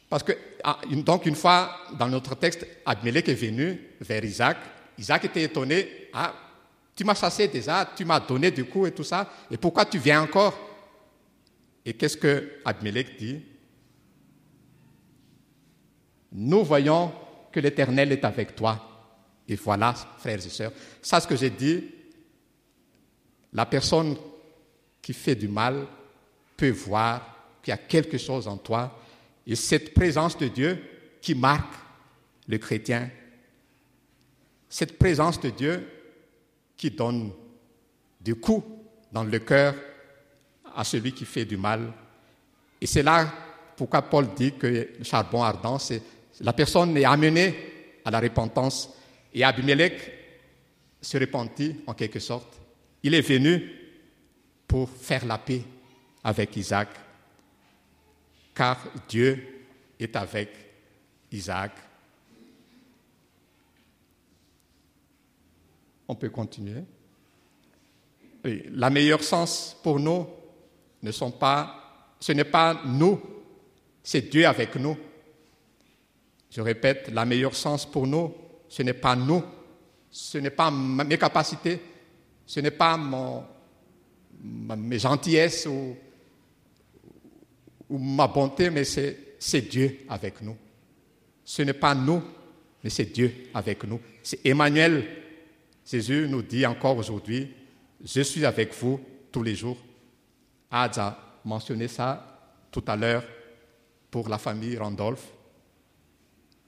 Parce 0.09 0.23
que, 0.23 0.33
ah, 0.63 0.79
donc, 0.91 1.25
une 1.25 1.35
fois, 1.35 1.75
dans 1.97 2.07
notre 2.07 2.35
texte, 2.35 2.65
Abimelech 2.85 3.27
est 3.29 3.33
venu 3.33 3.81
vers 3.99 4.23
Isaac. 4.23 4.57
Isaac 4.97 5.25
était 5.25 5.43
étonné. 5.43 6.09
Ah, 6.13 6.33
tu 6.95 7.03
m'as 7.03 7.15
chassé 7.15 7.47
déjà, 7.47 7.89
tu 7.95 8.05
m'as 8.05 8.19
donné 8.19 8.51
du 8.51 8.65
coup 8.65 8.85
et 8.85 8.91
tout 8.91 9.03
ça. 9.03 9.31
Et 9.51 9.57
pourquoi 9.57 9.85
tu 9.85 9.97
viens 9.97 10.21
encore? 10.21 10.57
Et 11.85 11.93
qu'est-ce 11.93 12.17
que 12.17 12.59
Abimelech 12.65 13.17
dit? 13.17 13.41
Nous 16.31 16.63
voyons 16.63 17.13
que 17.57 17.61
l'Éternel 17.61 18.11
est 18.11 18.23
avec 18.23 18.55
toi. 18.55 19.09
Et 19.47 19.55
voilà, 19.55 19.91
frères 19.91 20.37
et 20.37 20.49
sœurs, 20.49 20.71
ça 21.01 21.19
ce 21.19 21.25
que 21.25 21.35
j'ai 21.35 21.49
dit, 21.49 21.85
la 23.51 23.65
personne 23.65 24.15
qui 25.01 25.11
fait 25.11 25.33
du 25.33 25.47
mal 25.47 25.87
peut 26.55 26.69
voir 26.69 27.57
qu'il 27.63 27.71
y 27.71 27.73
a 27.73 27.77
quelque 27.77 28.19
chose 28.19 28.47
en 28.47 28.57
toi 28.57 28.99
et 29.47 29.55
cette 29.55 29.95
présence 29.95 30.37
de 30.37 30.49
Dieu 30.49 30.79
qui 31.19 31.33
marque 31.33 31.73
le 32.47 32.59
chrétien, 32.59 33.09
cette 34.69 34.99
présence 34.99 35.39
de 35.39 35.49
Dieu 35.49 35.89
qui 36.75 36.91
donne 36.91 37.31
du 38.21 38.35
coup 38.35 38.63
dans 39.11 39.23
le 39.23 39.39
cœur 39.39 39.73
à 40.75 40.83
celui 40.83 41.11
qui 41.11 41.25
fait 41.25 41.45
du 41.45 41.57
mal. 41.57 41.91
Et 42.79 42.85
c'est 42.85 43.01
là 43.01 43.33
pourquoi 43.75 44.03
Paul 44.03 44.27
dit 44.35 44.53
que 44.53 44.67
le 44.67 45.03
charbon 45.03 45.41
ardent, 45.41 45.79
c'est 45.79 46.03
la 46.41 46.53
personne 46.53 46.95
est 46.97 47.05
amenée 47.05 47.55
à 48.05 48.11
la 48.11 48.19
repentance. 48.19 48.89
Et 49.33 49.43
Abimelech 49.43 50.11
se 51.01 51.17
repentit 51.17 51.75
en 51.85 51.93
quelque 51.93 52.19
sorte. 52.19 52.59
Il 53.03 53.13
est 53.13 53.21
venu 53.21 53.71
pour 54.67 54.89
faire 54.89 55.25
la 55.25 55.37
paix 55.37 55.61
avec 56.23 56.55
Isaac, 56.57 56.89
car 58.53 58.83
Dieu 59.07 59.65
est 59.99 60.15
avec 60.15 60.49
Isaac. 61.31 61.71
On 66.07 66.15
peut 66.15 66.29
continuer. 66.29 66.83
la 68.43 68.89
meilleure 68.89 69.23
sens 69.23 69.75
pour 69.83 69.99
nous 69.99 70.25
ne 71.03 71.11
sont 71.11 71.31
pas, 71.31 72.15
ce 72.19 72.31
n'est 72.31 72.45
pas 72.45 72.81
nous, 72.85 73.21
c'est 74.03 74.29
Dieu 74.29 74.47
avec 74.47 74.75
nous. 74.75 74.97
Je 76.49 76.61
répète, 76.61 77.09
la 77.13 77.25
meilleure 77.25 77.55
sens 77.55 77.85
pour 77.85 78.07
nous, 78.07 78.33
ce 78.69 78.83
n'est 78.83 78.93
pas 78.93 79.15
nous, 79.15 79.43
ce 80.09 80.37
n'est 80.37 80.49
pas 80.49 80.71
mes 80.71 81.17
capacités, 81.17 81.79
ce 82.45 82.59
n'est 82.59 82.71
pas 82.71 82.97
mes 84.41 84.99
gentillesses 84.99 85.65
ou, 85.67 85.95
ma 87.89 88.27
bonté, 88.27 88.69
mais 88.69 88.83
c'est 88.83 89.61
Dieu 89.61 89.99
avec 90.09 90.41
nous. 90.41 90.57
Ce 91.43 91.61
n'est 91.61 91.73
pas 91.73 91.95
nous, 91.95 92.21
mais 92.83 92.89
c'est 92.89 93.05
Dieu 93.05 93.33
avec 93.53 93.83
nous. 93.83 93.99
C'est 94.23 94.45
Emmanuel. 94.45 95.05
Jésus 95.85 96.27
nous 96.29 96.41
dit 96.41 96.65
encore 96.65 96.97
aujourd'hui, 96.97 97.53
je 98.03 98.21
suis 98.21 98.45
avec 98.45 98.73
vous 98.73 98.99
tous 99.31 99.43
les 99.43 99.55
jours. 99.55 99.77
Ad 100.69 100.97
a 100.97 101.39
mentionné 101.45 101.87
ça 101.87 102.51
tout 102.71 102.83
à 102.87 102.95
l'heure 102.95 103.23
pour 104.11 104.27
la 104.27 104.37
famille 104.37 104.77
Randolph. 104.77 105.36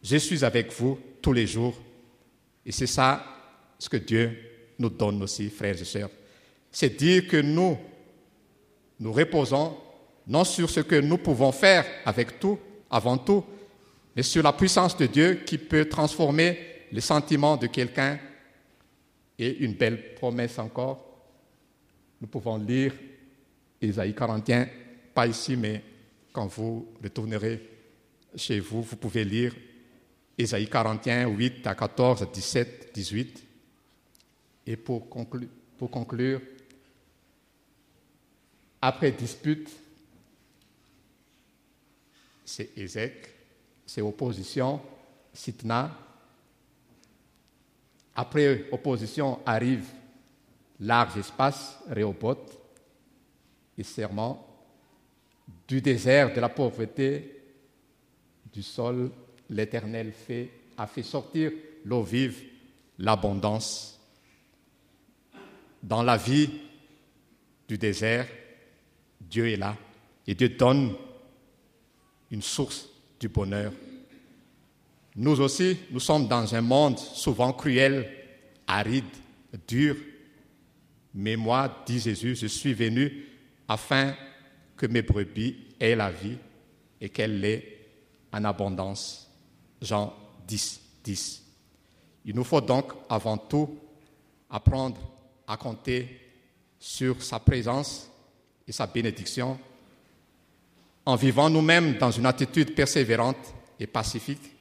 Je 0.01 0.17
suis 0.17 0.43
avec 0.45 0.71
vous 0.71 0.97
tous 1.21 1.33
les 1.33 1.47
jours. 1.47 1.77
Et 2.65 2.71
c'est 2.71 2.87
ça 2.87 3.25
ce 3.77 3.89
que 3.89 3.97
Dieu 3.97 4.37
nous 4.77 4.89
donne 4.89 5.21
aussi, 5.23 5.49
frères 5.49 5.79
et 5.79 5.85
sœurs. 5.85 6.09
C'est 6.71 6.97
dire 6.97 7.27
que 7.27 7.37
nous, 7.37 7.77
nous 8.99 9.11
reposons 9.11 9.75
non 10.27 10.43
sur 10.43 10.69
ce 10.69 10.81
que 10.81 10.95
nous 10.95 11.17
pouvons 11.17 11.51
faire 11.51 11.85
avec 12.05 12.39
tout, 12.39 12.59
avant 12.89 13.17
tout, 13.17 13.43
mais 14.15 14.23
sur 14.23 14.43
la 14.43 14.53
puissance 14.53 14.95
de 14.95 15.07
Dieu 15.07 15.41
qui 15.45 15.57
peut 15.57 15.85
transformer 15.85 16.59
les 16.91 17.01
sentiments 17.01 17.57
de 17.57 17.67
quelqu'un. 17.67 18.19
Et 19.37 19.57
une 19.59 19.73
belle 19.73 20.13
promesse 20.15 20.59
encore, 20.59 21.05
nous 22.19 22.27
pouvons 22.27 22.57
lire 22.57 22.93
Isaïe 23.81 24.13
41, 24.13 24.67
pas 25.13 25.27
ici, 25.27 25.55
mais 25.55 25.81
quand 26.33 26.47
vous 26.47 26.89
retournerez 27.01 27.61
chez 28.35 28.59
vous, 28.59 28.83
vous 28.83 28.97
pouvez 28.97 29.23
lire 29.23 29.55
Ésaïe 30.39 30.69
41, 30.69 31.27
8 31.27 31.67
à 31.67 31.75
14, 31.75 32.25
17, 32.31 32.91
18. 32.93 33.43
Et 34.67 34.77
pour 34.77 35.09
conclure, 35.09 36.41
après 38.81 39.11
dispute, 39.11 39.69
c'est 42.45 42.77
Ézek, 42.77 43.35
c'est 43.85 44.01
opposition, 44.01 44.81
Sitna, 45.33 45.91
Après 48.15 48.65
opposition 48.71 49.39
arrive 49.45 49.85
large 50.79 51.17
espace, 51.17 51.79
Réopoth, 51.89 52.57
et 53.77 53.83
serment. 53.83 54.45
Du 55.67 55.81
désert, 55.81 56.33
de 56.33 56.39
la 56.39 56.49
pauvreté, 56.49 57.43
du 58.51 58.63
sol, 58.63 59.11
l'Éternel 59.49 60.13
a 60.77 60.87
fait 60.87 61.03
sortir 61.03 61.51
l'eau 61.85 62.03
vive, 62.03 62.43
l'abondance. 62.97 63.99
Dans 65.81 66.03
la 66.03 66.17
vie 66.17 66.49
du 67.67 67.77
désert, 67.77 68.27
Dieu 69.21 69.47
est 69.49 69.57
là 69.57 69.75
et 70.27 70.35
Dieu 70.35 70.49
donne 70.49 70.93
une 72.31 72.41
source 72.41 72.89
du 73.19 73.29
bonheur. 73.29 73.71
Nous 75.15 75.41
aussi, 75.41 75.77
nous 75.91 75.99
sommes 75.99 76.27
dans 76.27 76.53
un 76.53 76.61
monde 76.61 76.97
souvent 76.97 77.51
cruel, 77.53 78.09
aride, 78.67 79.03
dur. 79.67 79.95
Mais 81.13 81.35
moi, 81.35 81.83
dit 81.85 81.99
Jésus, 81.99 82.35
je 82.35 82.47
suis 82.47 82.73
venu 82.73 83.25
afin 83.67 84.15
que 84.77 84.85
mes 84.85 85.01
brebis 85.01 85.55
aient 85.79 85.95
la 85.95 86.11
vie 86.11 86.37
et 87.01 87.09
qu'elle 87.09 87.39
l'ait 87.39 87.79
en 88.31 88.43
abondance. 88.43 89.28
Jean 89.81 90.13
10, 90.47 90.81
10. 91.03 91.43
Il 92.25 92.35
nous 92.35 92.43
faut 92.43 92.61
donc 92.61 92.91
avant 93.09 93.37
tout 93.37 93.77
apprendre 94.49 94.99
à 95.47 95.57
compter 95.57 96.19
sur 96.79 97.21
sa 97.21 97.39
présence 97.39 98.09
et 98.67 98.71
sa 98.71 98.87
bénédiction 98.87 99.59
en 101.05 101.15
vivant 101.15 101.49
nous-mêmes 101.49 101.97
dans 101.97 102.11
une 102.11 102.25
attitude 102.25 102.75
persévérante 102.75 103.53
et 103.79 103.87
pacifique, 103.87 104.53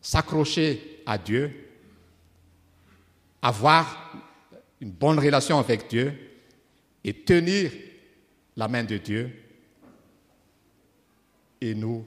s'accrocher 0.00 1.02
à 1.06 1.16
Dieu, 1.16 1.70
avoir 3.40 4.12
une 4.80 4.90
bonne 4.90 5.18
relation 5.18 5.58
avec 5.58 5.88
Dieu 5.88 6.12
et 7.02 7.14
tenir 7.14 7.72
la 8.56 8.68
main 8.68 8.84
de 8.84 8.98
Dieu 8.98 9.32
et 11.60 11.74
nous 11.74 12.04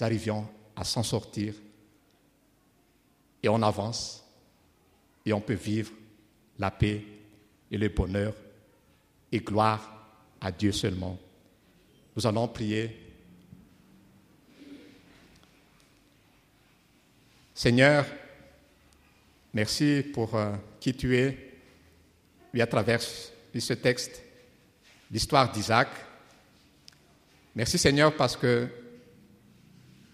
arrivions 0.00 0.48
à 0.76 0.84
s'en 0.84 1.02
sortir 1.02 1.54
et 3.42 3.48
on 3.48 3.62
avance 3.62 4.24
et 5.24 5.32
on 5.32 5.40
peut 5.40 5.54
vivre 5.54 5.92
la 6.58 6.70
paix 6.70 7.04
et 7.70 7.78
le 7.78 7.88
bonheur 7.88 8.34
et 9.30 9.40
gloire 9.40 10.08
à 10.40 10.50
Dieu 10.50 10.72
seulement. 10.72 11.18
Nous 12.16 12.26
allons 12.26 12.48
prier. 12.48 13.04
Seigneur, 17.54 18.06
merci 19.52 20.04
pour 20.14 20.34
euh, 20.36 20.54
qui 20.80 20.94
tu 20.94 21.16
es, 21.16 21.48
et 22.54 22.62
à 22.62 22.66
travers 22.66 23.00
ce 23.02 23.72
texte, 23.74 24.22
l'histoire 25.10 25.50
d'Isaac. 25.50 25.88
Merci 27.54 27.78
Seigneur 27.78 28.14
parce 28.16 28.36
que 28.36 28.68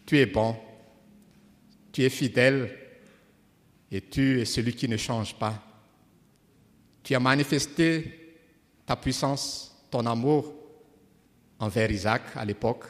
tu 0.06 0.18
es 0.18 0.26
bon, 0.26 0.56
tu 1.92 2.02
es 2.02 2.10
fidèle 2.10 2.76
et 3.90 4.00
tu 4.00 4.40
es 4.40 4.44
celui 4.44 4.74
qui 4.74 4.88
ne 4.88 4.96
change 4.96 5.34
pas. 5.34 5.62
Tu 7.02 7.14
as 7.14 7.20
manifesté 7.20 8.36
ta 8.86 8.96
puissance, 8.96 9.74
ton 9.90 10.04
amour 10.06 10.52
envers 11.58 11.90
Isaac 11.90 12.22
à 12.34 12.44
l'époque. 12.44 12.84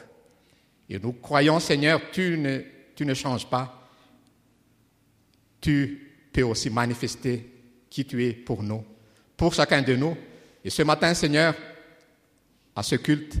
Et 0.89 0.99
nous 0.99 1.13
croyons, 1.13 1.59
Seigneur, 1.59 2.01
tu 2.11 2.37
ne, 2.37 2.61
tu 2.95 3.15
changes 3.15 3.47
pas. 3.49 3.89
Tu 5.61 6.29
peux 6.31 6.43
aussi 6.43 6.69
manifester 6.69 7.51
qui 7.89 8.05
tu 8.05 8.23
es 8.25 8.33
pour 8.33 8.61
nous, 8.61 8.83
pour 9.37 9.53
chacun 9.53 9.81
de 9.81 9.95
nous. 9.95 10.17
Et 10.63 10.69
ce 10.69 10.83
matin, 10.83 11.13
Seigneur, 11.13 11.55
à 12.75 12.83
ce 12.83 12.95
culte, 12.95 13.37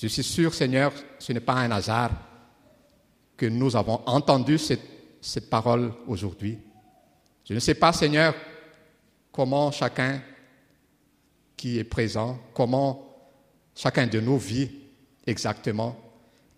je 0.00 0.08
suis 0.08 0.22
sûr, 0.22 0.52
Seigneur, 0.52 0.92
ce 1.18 1.32
n'est 1.32 1.40
pas 1.40 1.54
un 1.54 1.70
hasard 1.70 2.10
que 3.36 3.46
nous 3.46 3.74
avons 3.76 4.00
entendu 4.06 4.58
cette, 4.58 4.82
cette 5.20 5.50
parole 5.50 5.92
aujourd'hui. 6.06 6.58
Je 7.44 7.54
ne 7.54 7.58
sais 7.58 7.74
pas, 7.74 7.92
Seigneur, 7.92 8.34
comment 9.32 9.70
chacun 9.70 10.22
qui 11.56 11.78
est 11.78 11.84
présent, 11.84 12.38
comment 12.52 13.04
chacun 13.74 14.06
de 14.06 14.20
nous 14.20 14.38
vit 14.38 14.70
exactement, 15.26 15.96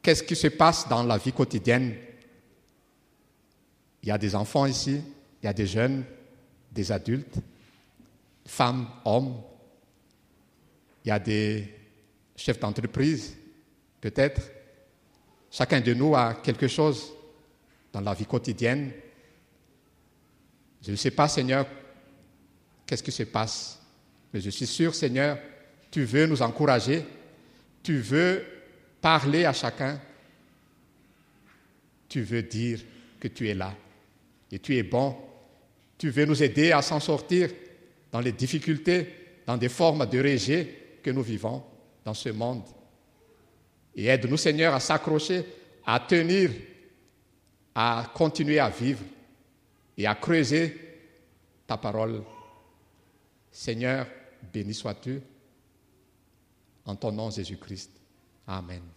qu'est-ce 0.03 0.23
qui 0.23 0.37
se 0.37 0.49
passe 0.49 0.89
dans 0.89 1.03
la 1.03 1.17
vie 1.17 1.33
quotidienne? 1.33 1.95
Il 4.03 4.09
y 4.09 4.12
a 4.12 4.19
des 4.19 4.35
enfants 4.35 4.67
ici, 4.67 5.01
il 5.43 5.47
y 5.47 5.49
a 5.49 5.53
des 5.53 5.67
jeunes, 5.67 6.05
des 6.71 6.93
adultes, 6.93 7.37
femmes, 8.45 8.89
hommes, 9.05 9.35
il 11.05 11.09
y 11.09 11.12
a 11.12 11.19
des 11.19 11.73
chefs 12.37 12.61
d'entreprise, 12.61 13.37
peut-être. 14.01 14.43
Chacun 15.57 15.81
de 15.81 15.95
nous 15.95 16.14
a 16.14 16.35
quelque 16.35 16.69
chose 16.69 17.14
dans 17.90 18.03
la 18.03 18.12
vie 18.12 18.27
quotidienne. 18.27 18.92
Je 20.83 20.90
ne 20.90 20.97
sais 20.97 21.12
pas, 21.12 21.29
Seigneur, 21.29 21.66
qu'est-ce 22.85 23.03
qui 23.03 23.11
se 23.11 23.23
passe, 23.23 23.81
mais 24.35 24.42
je 24.42 24.51
suis 24.51 24.66
sûr, 24.66 24.95
Seigneur, 24.95 25.38
tu 25.90 26.05
veux 26.05 26.27
nous 26.27 26.42
encourager, 26.42 27.07
tu 27.83 28.01
veux 28.01 28.45
parler 29.01 29.47
à 29.47 29.55
chacun, 29.55 29.99
tu 32.07 32.21
veux 32.21 32.42
dire 32.42 32.81
que 33.19 33.29
tu 33.29 33.49
es 33.49 33.55
là 33.55 33.75
et 34.53 34.59
tu 34.59 34.77
es 34.77 34.83
bon, 34.83 35.16
tu 35.97 36.11
veux 36.11 36.27
nous 36.27 36.42
aider 36.42 36.73
à 36.73 36.83
s'en 36.83 37.01
sortir 37.01 37.49
dans 38.12 38.21
les 38.21 38.33
difficultés, 38.33 39.09
dans 39.47 39.57
des 39.57 39.71
formes 39.71 40.05
de 40.05 40.19
rejet 40.23 40.99
que 41.03 41.11
nous 41.11 41.23
vivons 41.23 41.64
dans 42.05 42.12
ce 42.12 42.29
monde. 42.29 42.76
Et 43.97 44.07
aide-nous, 44.07 44.37
Seigneur, 44.37 44.75
à 44.75 44.81
s'accrocher, 44.81 45.45
à 45.85 45.99
tenir, 46.01 46.51
à 47.75 48.11
continuer 48.15 48.59
à 48.59 48.69
vivre 48.69 49.03
et 49.97 50.07
à 50.07 50.15
creuser 50.15 50.79
ta 51.67 51.79
parole. 51.79 52.23
Seigneur, 53.51 54.07
béni 54.53 54.75
sois-tu. 54.75 55.21
En 56.85 56.95
ton 56.95 57.11
nom, 57.11 57.31
Jésus-Christ. 57.31 57.91
Amen. 58.47 58.96